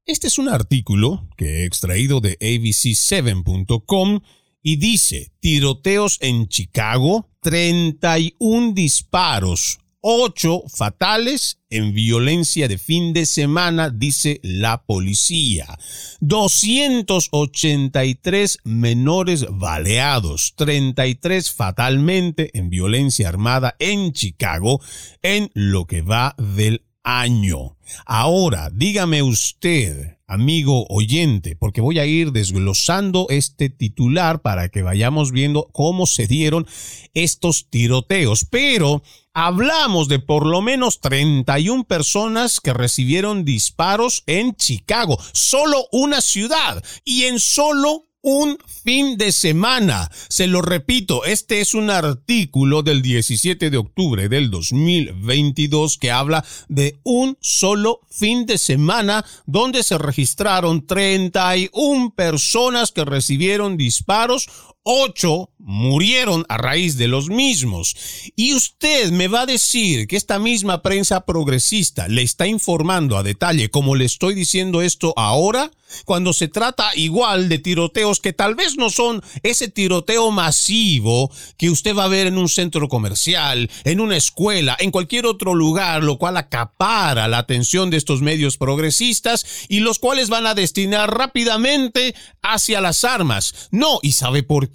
Este 0.07 0.29
es 0.29 0.39
un 0.39 0.49
artículo 0.49 1.29
que 1.37 1.63
he 1.63 1.67
extraído 1.67 2.21
de 2.21 2.39
abc7.com 2.39 4.21
y 4.63 4.77
dice, 4.77 5.33
tiroteos 5.41 6.17
en 6.21 6.47
Chicago, 6.49 7.29
31 7.41 8.73
disparos, 8.73 9.79
8 10.01 10.63
fatales 10.75 11.59
en 11.69 11.93
violencia 11.93 12.67
de 12.67 12.79
fin 12.79 13.13
de 13.13 13.27
semana, 13.27 13.91
dice 13.91 14.41
la 14.43 14.83
policía. 14.85 15.79
283 16.21 18.59
menores 18.65 19.47
baleados, 19.51 20.55
33 20.57 21.53
fatalmente 21.53 22.51
en 22.59 22.71
violencia 22.71 23.29
armada 23.29 23.77
en 23.79 24.13
Chicago 24.13 24.81
en 25.23 25.51
lo 25.55 25.87
que 25.87 26.03
va 26.03 26.35
del 26.39 26.83
año. 27.03 27.77
Ahora, 28.07 28.71
dígame 28.73 29.23
usted, 29.23 30.19
amigo 30.27 30.87
oyente, 30.89 31.57
porque 31.57 31.81
voy 31.81 31.99
a 31.99 32.07
ir 32.07 32.33
desglosando 32.33 33.27
este 33.31 33.69
titular 33.71 34.43
para 34.43 34.69
que 34.69 34.83
vayamos 34.83 35.33
viendo 35.33 35.69
cómo 35.73 36.07
se 36.07 36.27
dieron 36.27 36.67
estos 37.15 37.69
tiroteos, 37.69 38.47
pero 38.49 39.03
hablamos 39.33 40.09
de 40.09 40.19
por 40.19 40.47
lo 40.47 40.63
menos 40.63 41.01
31 41.01 41.85
personas 41.85 42.61
que 42.61 42.73
recibieron 42.73 43.45
disparos 43.45 44.23
en 44.27 44.55
Chicago, 44.55 45.19
solo 45.33 45.87
una 45.93 46.21
ciudad, 46.21 46.85
y 47.05 47.25
en 47.25 47.41
solo 47.41 48.10
un 48.23 48.59
fin 48.67 49.17
de 49.17 49.33
semana. 49.33 50.11
Se 50.29 50.47
lo 50.47 50.63
repito, 50.63 51.25
este 51.25 51.61
es 51.61 51.75
un 51.75 51.91
artículo 51.91 52.83
del 52.83 53.03
17 53.03 53.71
de 53.71 53.77
octubre 53.77 54.29
del 54.29 54.51
2022 54.51 55.99
que 55.99 56.11
habla 56.11 56.45
de 56.69 57.01
un 57.03 57.39
solo 57.41 58.01
fin 58.11 58.47
de 58.47 58.59
semana 58.59 59.25
donde 59.47 59.83
se 59.83 59.99
registraron 59.99 60.87
31 60.87 62.15
personas 62.15 62.93
que 62.93 63.05
recibieron 63.05 63.77
disparos 63.77 64.49
ocho 64.83 65.51
murieron 65.59 66.45
a 66.49 66.57
raíz 66.57 66.97
de 66.97 67.09
los 67.09 67.29
mismos. 67.29 67.95
Y 68.37 68.55
usted 68.55 69.11
me 69.11 69.29
va 69.29 69.43
a 69.43 69.47
decir 69.47 70.07
que 70.07 70.17
esta 70.17 70.39
misma 70.39 70.83
prensa 70.83 71.25
progresista 71.27 72.09
le 72.09 72.23
está 72.23 72.47
informando 72.47 73.17
a 73.17 73.23
detalle 73.23 73.71
como 73.71 73.95
le 73.95 74.07
estoy 74.07 74.35
diciendo 74.35 74.83
esto 74.83 75.13
ahora, 75.17 75.71
cuando 76.05 76.33
se 76.33 76.49
trata 76.49 76.91
igual 76.95 77.49
de 77.49 77.59
tiroteos 77.59 78.21
que 78.21 78.33
tal 78.33 78.55
vez 78.55 78.77
no 78.77 78.91
son 78.91 79.23
ese 79.43 79.69
tiroteo 79.69 80.31
masivo 80.31 81.31
que 81.57 81.71
usted 81.71 81.97
va 81.97 82.05
a 82.05 82.09
ver 82.09 82.29
en 82.29 82.39
un 82.39 82.49
centro 82.49 82.89
comercial, 82.89 83.69
en 83.85 84.01
una 84.01 84.17
escuela, 84.17 84.77
en 84.79 84.91
cualquier 84.93 85.27
otro 85.27 85.55
lugar, 85.55 86.03
lo 86.03 86.17
cual 86.17 86.37
acapara 86.37 87.29
la 87.29 87.39
atención 87.39 87.91
de 87.91 87.97
estos 87.97 88.23
medios 88.23 88.57
progresistas 88.57 89.45
y 89.69 89.81
los 89.81 89.99
cuales 89.99 90.29
van 90.29 90.47
a 90.47 90.55
destinar 90.55 91.17
rápidamente 91.17 92.15
hacia 92.43 92.81
las 92.81 93.05
armas. 93.05 93.69
No, 93.71 93.99
¿y 94.03 94.13
sabe 94.13 94.43
por 94.43 94.71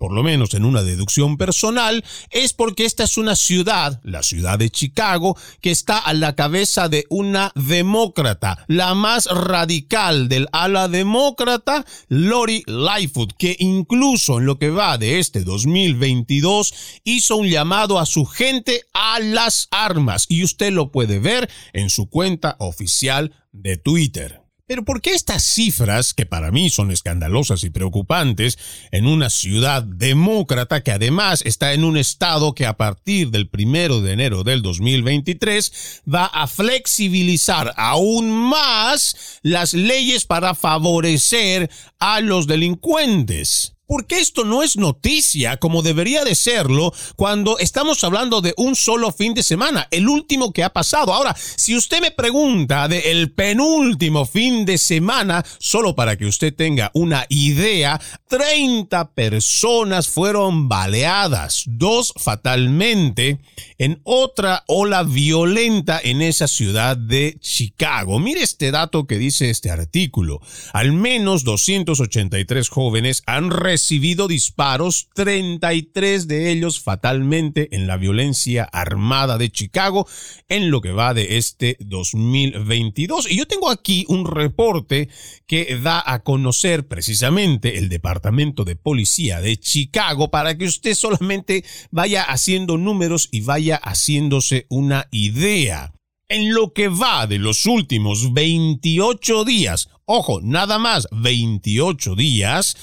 por 0.00 0.12
lo 0.12 0.22
menos 0.22 0.54
en 0.54 0.64
una 0.64 0.82
deducción 0.82 1.36
personal, 1.36 2.02
es 2.30 2.54
porque 2.54 2.86
esta 2.86 3.04
es 3.04 3.18
una 3.18 3.36
ciudad, 3.36 4.00
la 4.02 4.22
ciudad 4.22 4.58
de 4.58 4.70
Chicago, 4.70 5.36
que 5.60 5.70
está 5.70 5.98
a 5.98 6.14
la 6.14 6.34
cabeza 6.34 6.88
de 6.88 7.04
una 7.10 7.52
demócrata, 7.54 8.64
la 8.66 8.94
más 8.94 9.26
radical 9.26 10.30
del 10.30 10.48
ala 10.52 10.88
demócrata, 10.88 11.84
Lori 12.08 12.62
Lightfoot, 12.66 13.34
que 13.36 13.54
incluso 13.58 14.38
en 14.38 14.46
lo 14.46 14.58
que 14.58 14.70
va 14.70 14.96
de 14.96 15.18
este 15.18 15.44
2022 15.44 16.72
hizo 17.04 17.36
un 17.36 17.48
llamado 17.48 17.98
a 17.98 18.06
su 18.06 18.24
gente 18.24 18.84
a 18.94 19.20
las 19.20 19.68
armas 19.70 20.24
y 20.30 20.44
usted 20.44 20.72
lo 20.72 20.90
puede 20.90 21.18
ver 21.18 21.50
en 21.74 21.90
su 21.90 22.08
cuenta 22.08 22.56
oficial 22.58 23.34
de 23.52 23.76
Twitter. 23.76 24.39
Pero 24.70 24.84
¿por 24.84 25.02
qué 25.02 25.14
estas 25.14 25.42
cifras, 25.42 26.14
que 26.14 26.26
para 26.26 26.52
mí 26.52 26.70
son 26.70 26.92
escandalosas 26.92 27.64
y 27.64 27.70
preocupantes, 27.70 28.56
en 28.92 29.08
una 29.08 29.28
ciudad 29.28 29.82
demócrata 29.82 30.84
que 30.84 30.92
además 30.92 31.42
está 31.44 31.72
en 31.72 31.82
un 31.82 31.96
estado 31.96 32.54
que 32.54 32.66
a 32.66 32.76
partir 32.76 33.30
del 33.32 33.48
primero 33.48 34.00
de 34.00 34.12
enero 34.12 34.44
del 34.44 34.62
2023 34.62 36.02
va 36.14 36.26
a 36.26 36.46
flexibilizar 36.46 37.74
aún 37.76 38.30
más 38.30 39.40
las 39.42 39.74
leyes 39.74 40.24
para 40.24 40.54
favorecer 40.54 41.68
a 41.98 42.20
los 42.20 42.46
delincuentes? 42.46 43.74
Porque 43.90 44.20
esto 44.20 44.44
no 44.44 44.62
es 44.62 44.76
noticia 44.76 45.56
como 45.56 45.82
debería 45.82 46.22
de 46.22 46.36
serlo 46.36 46.94
cuando 47.16 47.58
estamos 47.58 48.04
hablando 48.04 48.40
de 48.40 48.54
un 48.56 48.76
solo 48.76 49.10
fin 49.10 49.34
de 49.34 49.42
semana, 49.42 49.88
el 49.90 50.08
último 50.08 50.52
que 50.52 50.62
ha 50.62 50.72
pasado. 50.72 51.12
Ahora, 51.12 51.34
si 51.56 51.74
usted 51.74 52.00
me 52.00 52.12
pregunta 52.12 52.86
de 52.86 53.10
el 53.10 53.32
penúltimo 53.32 54.26
fin 54.26 54.64
de 54.64 54.78
semana, 54.78 55.44
solo 55.58 55.96
para 55.96 56.16
que 56.16 56.26
usted 56.26 56.54
tenga 56.54 56.92
una 56.94 57.26
idea, 57.30 58.00
30 58.28 59.10
personas 59.10 60.06
fueron 60.06 60.68
baleadas, 60.68 61.64
dos 61.66 62.14
fatalmente, 62.16 63.40
en 63.76 64.00
otra 64.04 64.62
ola 64.68 65.02
violenta 65.02 66.00
en 66.00 66.22
esa 66.22 66.46
ciudad 66.46 66.96
de 66.96 67.38
Chicago. 67.40 68.20
Mire 68.20 68.44
este 68.44 68.70
dato 68.70 69.08
que 69.08 69.18
dice 69.18 69.50
este 69.50 69.72
artículo. 69.72 70.40
Al 70.72 70.92
menos 70.92 71.42
283 71.42 72.68
jóvenes 72.68 73.24
han 73.26 73.50
recibido 73.50 73.79
recibido 73.80 74.28
disparos, 74.28 75.08
33 75.14 76.28
de 76.28 76.52
ellos 76.52 76.80
fatalmente 76.80 77.74
en 77.74 77.86
la 77.86 77.96
violencia 77.96 78.64
armada 78.64 79.38
de 79.38 79.50
Chicago 79.50 80.06
en 80.50 80.70
lo 80.70 80.82
que 80.82 80.92
va 80.92 81.14
de 81.14 81.38
este 81.38 81.78
2022. 81.80 83.30
Y 83.30 83.38
yo 83.38 83.46
tengo 83.46 83.70
aquí 83.70 84.04
un 84.08 84.26
reporte 84.26 85.08
que 85.46 85.78
da 85.82 86.02
a 86.04 86.22
conocer 86.22 86.88
precisamente 86.88 87.78
el 87.78 87.88
Departamento 87.88 88.64
de 88.64 88.76
Policía 88.76 89.40
de 89.40 89.56
Chicago 89.56 90.30
para 90.30 90.58
que 90.58 90.66
usted 90.66 90.94
solamente 90.94 91.64
vaya 91.90 92.22
haciendo 92.22 92.76
números 92.76 93.30
y 93.32 93.40
vaya 93.40 93.76
haciéndose 93.82 94.66
una 94.68 95.08
idea 95.10 95.90
en 96.28 96.54
lo 96.54 96.72
que 96.72 96.88
va 96.88 97.26
de 97.26 97.38
los 97.38 97.66
últimos 97.66 98.32
28 98.32 99.44
días, 99.44 99.88
ojo, 100.04 100.40
nada 100.40 100.78
más 100.78 101.08
28 101.10 102.14
días, 102.14 102.76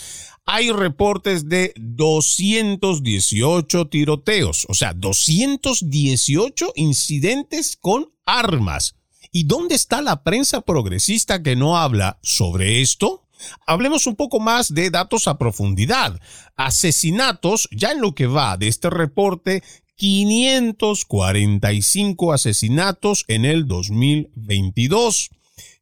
hay 0.48 0.72
reportes 0.72 1.48
de 1.50 1.74
218 1.76 3.89
tiroteos, 3.89 4.66
o 4.70 4.74
sea, 4.74 4.93
218 4.93 6.72
incidentes 6.78 7.78
con 7.80 8.10
armas. 8.26 8.95
¿Y 9.34 9.43
dónde 9.43 9.76
está 9.76 10.02
la 10.02 10.24
prensa 10.24 10.62
progresista 10.62 11.43
que 11.43 11.58
no 11.58 11.78
habla 11.78 12.18
sobre 12.24 12.82
esto? 12.82 13.28
Hablemos 13.68 14.08
un 14.08 14.16
poco 14.16 14.39
más 14.39 14.74
de 14.74 14.89
datos 14.89 15.28
a 15.28 15.38
profundidad. 15.38 16.18
Asesinatos, 16.56 17.68
ya 17.72 17.91
en 17.91 18.00
lo 18.00 18.16
que 18.16 18.28
va 18.28 18.56
de 18.56 18.70
este 18.70 18.89
reporte, 18.89 19.62
545 19.98 22.32
asesinatos 22.32 23.26
en 23.28 23.43
el 23.43 23.68
2022. 23.68 25.30